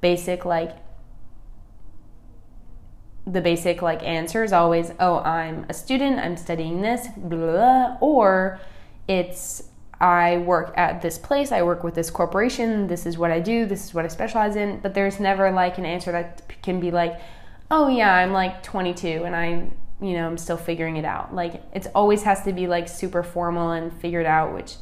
basic 0.00 0.44
like 0.44 0.76
the 3.32 3.40
basic 3.40 3.82
like 3.82 4.02
answer 4.02 4.42
is 4.42 4.52
always 4.52 4.92
oh 5.00 5.18
i'm 5.18 5.66
a 5.68 5.74
student 5.74 6.18
i'm 6.18 6.36
studying 6.36 6.80
this 6.80 7.08
blah, 7.16 7.96
or 8.00 8.60
it's 9.06 9.64
i 10.00 10.38
work 10.38 10.72
at 10.76 11.02
this 11.02 11.18
place 11.18 11.52
i 11.52 11.62
work 11.62 11.84
with 11.84 11.94
this 11.94 12.10
corporation 12.10 12.86
this 12.86 13.04
is 13.04 13.18
what 13.18 13.30
i 13.30 13.40
do 13.40 13.66
this 13.66 13.84
is 13.84 13.94
what 13.94 14.04
i 14.04 14.08
specialize 14.08 14.56
in 14.56 14.78
but 14.80 14.94
there's 14.94 15.18
never 15.20 15.50
like 15.50 15.78
an 15.78 15.84
answer 15.84 16.12
that 16.12 16.42
can 16.62 16.80
be 16.80 16.90
like 16.90 17.20
oh 17.70 17.88
yeah 17.88 18.14
i'm 18.14 18.32
like 18.32 18.62
22 18.62 19.24
and 19.24 19.34
i 19.34 19.68
you 20.00 20.12
know 20.12 20.26
i'm 20.26 20.38
still 20.38 20.56
figuring 20.56 20.96
it 20.96 21.04
out. 21.04 21.34
Like 21.34 21.60
it 21.74 21.88
always 21.92 22.22
has 22.22 22.42
to 22.44 22.52
be 22.52 22.68
like 22.68 22.88
super 22.88 23.24
formal 23.24 23.72
and 23.72 23.92
figured 23.92 24.26
out 24.26 24.54
which 24.54 24.76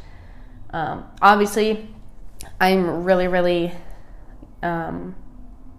um, 0.77 1.05
obviously, 1.23 1.89
I'm 2.61 3.05
really, 3.05 3.29
really 3.29 3.73
um, 4.63 5.15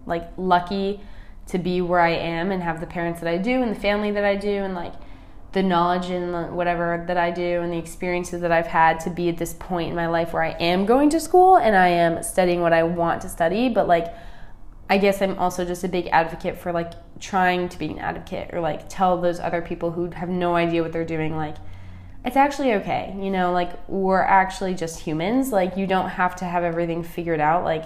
like 0.06 0.30
lucky 0.38 1.02
to 1.48 1.58
be 1.58 1.82
where 1.82 2.00
I 2.00 2.12
am 2.12 2.52
and 2.52 2.62
have 2.62 2.80
the 2.80 2.88
parents 2.88 3.20
that 3.22 3.30
I 3.30 3.38
do 3.38 3.62
and 3.62 3.76
the 3.76 3.80
family 3.80 4.12
that 4.12 4.24
I 4.24 4.36
do 4.36 4.50
and 4.50 4.76
like 4.76 4.94
the 5.54 5.64
knowledge 5.64 6.10
and 6.10 6.56
whatever 6.56 7.04
that 7.08 7.18
I 7.18 7.32
do 7.32 7.62
and 7.62 7.72
the 7.72 7.78
experiences 7.78 8.42
that 8.42 8.52
I've 8.52 8.68
had 8.68 9.00
to 9.02 9.10
be 9.10 9.30
at 9.30 9.38
this 9.38 9.54
point 9.54 9.90
in 9.90 9.96
my 9.96 10.08
life 10.08 10.34
where 10.34 10.44
I 10.44 10.52
am 10.52 10.86
going 10.86 11.10
to 11.12 11.20
school 11.20 11.56
and 11.56 11.76
I 11.76 11.88
am 11.88 12.22
studying 12.22 12.62
what 12.62 12.74
I 12.74 12.84
want 12.84 13.22
to 13.22 13.30
study. 13.30 13.70
But 13.70 13.88
like, 13.88 14.14
I 14.90 14.98
guess 14.98 15.22
I'm 15.22 15.38
also 15.40 15.66
just 15.66 15.84
a 15.84 15.88
big 15.88 16.08
advocate 16.08 16.58
for 16.58 16.72
like 16.72 16.92
trying 17.20 17.70
to 17.70 17.80
be 17.80 17.88
an 17.88 18.00
advocate 18.00 18.50
or 18.54 18.60
like 18.60 18.90
tell 18.90 19.20
those 19.20 19.40
other 19.40 19.62
people 19.62 19.92
who 19.92 20.12
have 20.12 20.30
no 20.30 20.56
idea 20.56 20.84
what 20.84 20.92
they're 20.92 21.06
doing, 21.06 21.36
like, 21.36 21.56
it's 22.26 22.36
actually 22.36 22.74
okay. 22.74 23.16
You 23.18 23.32
know, 23.32 23.54
like 23.54 23.72
we're 23.88 24.22
actually 24.22 24.76
just 24.76 25.00
humans. 25.00 25.52
Like 25.52 25.78
you 25.78 25.88
don't 25.88 26.10
have 26.10 26.36
to 26.38 26.46
have 26.46 26.64
everything 26.64 27.04
figured 27.04 27.40
out. 27.40 27.64
Like 27.64 27.86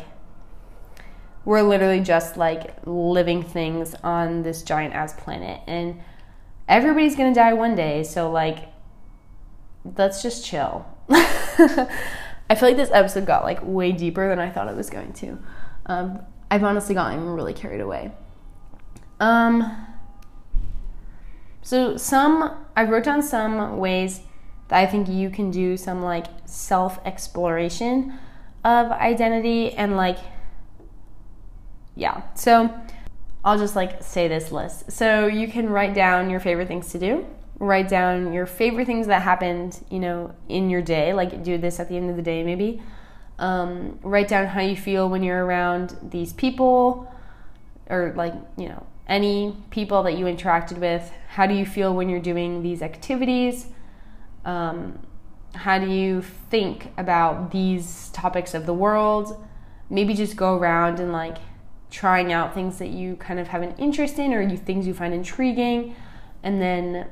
we're 1.45 1.61
literally 1.61 2.01
just 2.01 2.37
like 2.37 2.75
living 2.85 3.41
things 3.43 3.95
on 4.03 4.43
this 4.43 4.63
giant 4.63 4.93
ass 4.93 5.13
planet 5.13 5.61
and 5.67 5.99
everybody's 6.67 7.15
to 7.33 7.39
die 7.39 7.53
one 7.53 7.75
day. 7.75 8.03
So 8.03 8.29
like 8.31 8.69
let's 9.97 10.21
just 10.21 10.45
chill. 10.45 10.85
I 11.09 12.55
feel 12.55 12.69
like 12.69 12.77
this 12.77 12.91
episode 12.91 13.25
got 13.25 13.43
like 13.43 13.59
way 13.63 13.91
deeper 13.91 14.27
than 14.29 14.39
I 14.39 14.49
thought 14.49 14.67
it 14.67 14.75
was 14.75 14.89
going 14.89 15.13
to. 15.13 15.37
Um, 15.85 16.19
I've 16.49 16.63
honestly 16.63 16.95
gotten 16.95 17.25
really 17.29 17.53
carried 17.53 17.81
away. 17.81 18.11
Um, 19.19 19.87
So 21.61 21.95
some 21.95 22.65
I 22.75 22.83
wrote 22.83 23.03
down 23.03 23.21
some 23.21 23.77
ways 23.77 24.21
that 24.67 24.79
I 24.79 24.85
think 24.85 25.07
you 25.07 25.29
can 25.29 25.51
do 25.51 25.77
some 25.77 26.01
like 26.01 26.25
self 26.45 26.99
exploration 27.05 28.17
of 28.63 28.91
identity 28.91 29.71
and 29.73 29.95
like 29.95 30.17
yeah. 32.01 32.23
So 32.33 32.73
I'll 33.45 33.59
just 33.59 33.75
like 33.75 34.01
say 34.01 34.27
this 34.27 34.51
list. 34.51 34.91
So 34.91 35.27
you 35.27 35.47
can 35.47 35.69
write 35.69 35.93
down 35.93 36.31
your 36.31 36.39
favorite 36.39 36.67
things 36.67 36.91
to 36.93 36.99
do. 36.99 37.25
Write 37.59 37.89
down 37.89 38.33
your 38.33 38.47
favorite 38.47 38.87
things 38.87 39.05
that 39.05 39.21
happened, 39.21 39.85
you 39.91 39.99
know, 39.99 40.33
in 40.49 40.71
your 40.71 40.81
day. 40.81 41.13
Like 41.13 41.43
do 41.43 41.59
this 41.59 41.79
at 41.79 41.89
the 41.89 41.95
end 41.95 42.09
of 42.09 42.15
the 42.15 42.23
day, 42.23 42.43
maybe. 42.43 42.81
Um, 43.37 43.99
write 44.01 44.27
down 44.27 44.47
how 44.47 44.61
you 44.61 44.75
feel 44.75 45.09
when 45.09 45.21
you're 45.21 45.45
around 45.45 45.95
these 46.01 46.33
people, 46.33 47.11
or 47.87 48.13
like 48.15 48.33
you 48.57 48.67
know 48.69 48.85
any 49.07 49.55
people 49.69 50.01
that 50.03 50.17
you 50.17 50.25
interacted 50.25 50.79
with. 50.79 51.11
How 51.29 51.45
do 51.45 51.53
you 51.53 51.67
feel 51.67 51.93
when 51.93 52.09
you're 52.09 52.19
doing 52.19 52.63
these 52.63 52.81
activities? 52.81 53.67
Um, 54.43 54.97
how 55.53 55.77
do 55.77 55.87
you 55.87 56.23
think 56.49 56.91
about 56.97 57.51
these 57.51 58.09
topics 58.09 58.55
of 58.55 58.65
the 58.65 58.73
world? 58.73 59.43
Maybe 59.89 60.15
just 60.15 60.35
go 60.35 60.57
around 60.57 60.99
and 60.99 61.11
like 61.11 61.37
trying 61.91 62.31
out 62.31 62.55
things 62.55 62.79
that 62.79 62.89
you 62.89 63.17
kind 63.17 63.39
of 63.39 63.49
have 63.49 63.61
an 63.61 63.75
interest 63.77 64.17
in 64.17 64.33
or 64.33 64.41
you 64.41 64.57
things 64.57 64.87
you 64.87 64.93
find 64.93 65.13
intriguing 65.13 65.93
and 66.41 66.59
then 66.61 67.07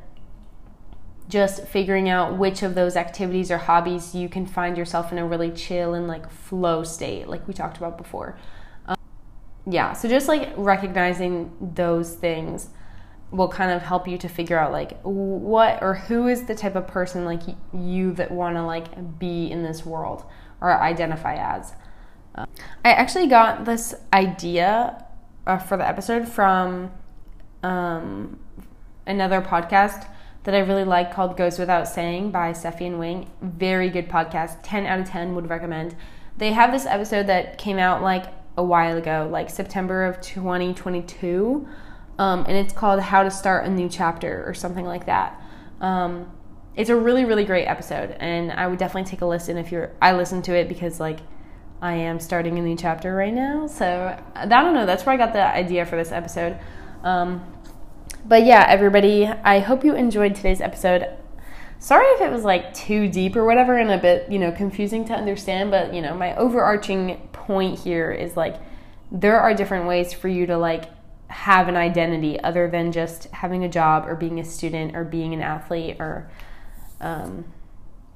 just 1.27 1.67
figuring 1.67 2.09
out 2.09 2.37
which 2.37 2.63
of 2.63 2.73
those 2.73 2.95
activities 2.95 3.51
or 3.51 3.57
hobbies 3.57 4.15
you 4.15 4.27
can 4.27 4.47
find 4.47 4.77
yourself 4.77 5.11
in 5.11 5.17
a 5.17 5.27
really 5.27 5.51
chill 5.51 5.93
and 5.93 6.07
like 6.07 6.31
flow 6.31 6.83
state 6.83 7.27
like 7.27 7.45
we 7.47 7.53
talked 7.53 7.77
about 7.77 7.97
before. 7.97 8.39
Um, 8.87 8.95
yeah 9.67 9.91
so 9.93 10.07
just 10.07 10.29
like 10.29 10.53
recognizing 10.55 11.51
those 11.75 12.15
things 12.15 12.69
will 13.31 13.49
kind 13.49 13.71
of 13.71 13.81
help 13.81 14.07
you 14.07 14.17
to 14.17 14.29
figure 14.29 14.57
out 14.57 14.71
like 14.71 14.99
what 15.03 15.83
or 15.83 15.95
who 15.95 16.27
is 16.27 16.45
the 16.45 16.55
type 16.55 16.75
of 16.75 16.87
person 16.87 17.25
like 17.25 17.41
you 17.73 18.13
that 18.13 18.31
want 18.31 18.55
to 18.55 18.63
like 18.63 19.19
be 19.19 19.51
in 19.51 19.61
this 19.61 19.85
world 19.85 20.23
or 20.61 20.71
identify 20.81 21.35
as 21.35 21.73
I 22.85 22.91
actually 22.91 23.27
got 23.27 23.65
this 23.65 23.93
idea 24.13 25.05
uh, 25.45 25.57
for 25.57 25.77
the 25.77 25.87
episode 25.87 26.27
from 26.27 26.91
um, 27.63 28.39
another 29.05 29.41
podcast 29.41 30.07
that 30.43 30.55
I 30.55 30.59
really 30.59 30.85
like 30.85 31.13
called 31.13 31.35
Goes 31.35 31.59
Without 31.59 31.87
Saying 31.87 32.31
by 32.31 32.51
Steffi 32.53 32.87
and 32.87 32.99
Wing. 32.99 33.29
Very 33.41 33.89
good 33.89 34.07
podcast. 34.07 34.59
10 34.63 34.85
out 34.85 34.99
of 34.99 35.09
10 35.09 35.35
would 35.35 35.49
recommend. 35.49 35.95
They 36.37 36.53
have 36.53 36.71
this 36.71 36.85
episode 36.85 37.27
that 37.27 37.57
came 37.57 37.77
out 37.77 38.01
like 38.01 38.25
a 38.57 38.63
while 38.63 38.97
ago, 38.97 39.27
like 39.29 39.49
September 39.49 40.05
of 40.05 40.21
2022. 40.21 41.67
Um, 42.17 42.45
and 42.47 42.57
it's 42.57 42.73
called 42.73 43.01
How 43.01 43.23
to 43.23 43.31
Start 43.31 43.65
a 43.65 43.69
New 43.69 43.89
Chapter 43.89 44.43
or 44.47 44.53
something 44.53 44.85
like 44.85 45.05
that. 45.05 45.41
Um, 45.81 46.31
it's 46.75 46.89
a 46.89 46.95
really, 46.95 47.25
really 47.25 47.43
great 47.43 47.65
episode. 47.65 48.11
And 48.19 48.51
I 48.51 48.67
would 48.67 48.79
definitely 48.79 49.09
take 49.09 49.21
a 49.21 49.25
listen 49.25 49.57
if 49.57 49.71
you're, 49.71 49.91
I 50.01 50.13
listened 50.13 50.45
to 50.45 50.55
it 50.55 50.69
because 50.69 50.99
like, 50.99 51.19
I 51.81 51.93
am 51.93 52.19
starting 52.19 52.59
a 52.59 52.61
new 52.61 52.75
chapter 52.75 53.15
right 53.15 53.33
now. 53.33 53.67
So 53.67 54.17
I 54.35 54.45
don't 54.45 54.73
know. 54.73 54.85
That's 54.85 55.05
where 55.05 55.13
I 55.13 55.17
got 55.17 55.33
the 55.33 55.43
idea 55.43 55.85
for 55.85 55.95
this 55.95 56.11
episode. 56.11 56.59
Um, 57.03 57.53
but 58.25 58.43
yeah, 58.43 58.65
everybody, 58.67 59.27
I 59.27 59.59
hope 59.59 59.83
you 59.85 59.95
enjoyed 59.95 60.35
today's 60.35 60.61
episode. 60.61 61.07
Sorry 61.79 62.05
if 62.07 62.21
it 62.21 62.31
was 62.31 62.43
like 62.43 62.73
too 62.73 63.07
deep 63.07 63.37
or 63.37 63.45
whatever 63.45 63.77
and 63.77 63.89
a 63.91 63.97
bit, 63.97 64.29
you 64.29 64.39
know, 64.39 64.51
confusing 64.51 65.05
to 65.05 65.13
understand, 65.13 65.71
but 65.71 65.93
you 65.93 66.01
know, 66.01 66.13
my 66.13 66.35
overarching 66.35 67.29
point 67.31 67.79
here 67.79 68.11
is 68.11 68.35
like 68.35 68.57
there 69.11 69.39
are 69.39 69.53
different 69.53 69.87
ways 69.87 70.11
for 70.11 70.27
you 70.27 70.45
to 70.47 70.57
like 70.57 70.85
have 71.27 71.67
an 71.67 71.77
identity 71.77 72.39
other 72.41 72.69
than 72.69 72.91
just 72.91 73.25
having 73.27 73.63
a 73.63 73.69
job 73.69 74.05
or 74.07 74.15
being 74.15 74.39
a 74.39 74.43
student 74.43 74.95
or 74.95 75.05
being 75.05 75.33
an 75.33 75.41
athlete 75.41 75.95
or 75.99 76.29
um, 76.99 77.45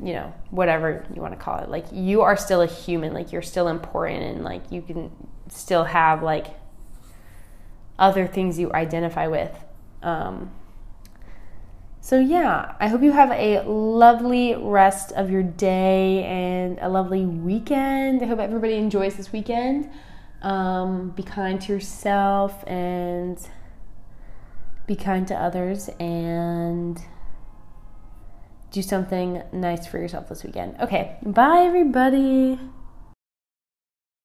you 0.03 0.13
know, 0.13 0.33
whatever 0.49 1.05
you 1.13 1.21
want 1.21 1.33
to 1.33 1.39
call 1.39 1.59
it. 1.59 1.69
Like 1.69 1.85
you 1.91 2.21
are 2.21 2.35
still 2.35 2.61
a 2.61 2.67
human, 2.67 3.13
like 3.13 3.31
you're 3.31 3.41
still 3.41 3.69
important 3.69 4.23
and 4.23 4.43
like 4.43 4.71
you 4.71 4.81
can 4.81 5.11
still 5.49 5.85
have 5.85 6.21
like 6.21 6.47
other 7.97 8.27
things 8.27 8.59
you 8.59 8.71
identify 8.73 9.27
with. 9.27 9.55
Um, 10.01 10.51
so 12.01 12.19
yeah, 12.19 12.75
I 12.81 12.89
hope 12.89 13.01
you 13.01 13.13
have 13.13 13.31
a 13.31 13.61
lovely 13.61 14.55
rest 14.55 15.13
of 15.13 15.31
your 15.31 15.43
day 15.43 16.25
and 16.25 16.77
a 16.81 16.89
lovely 16.89 17.25
weekend. 17.25 18.21
I 18.21 18.25
hope 18.25 18.39
everybody 18.39 18.73
enjoys 18.73 19.15
this 19.15 19.31
weekend. 19.31 19.89
Um, 20.41 21.11
be 21.11 21.23
kind 21.23 21.61
to 21.61 21.71
yourself 21.71 22.61
and 22.67 23.39
be 24.85 24.97
kind 24.97 25.25
to 25.29 25.35
others 25.35 25.89
and 25.97 27.01
do 28.73 28.81
something 28.81 29.41
nice 29.53 29.85
for 29.87 29.99
yourself 29.99 30.27
this 30.27 30.43
weekend. 30.43 30.75
Okay, 30.81 31.15
bye 31.23 31.61
everybody. 31.61 32.59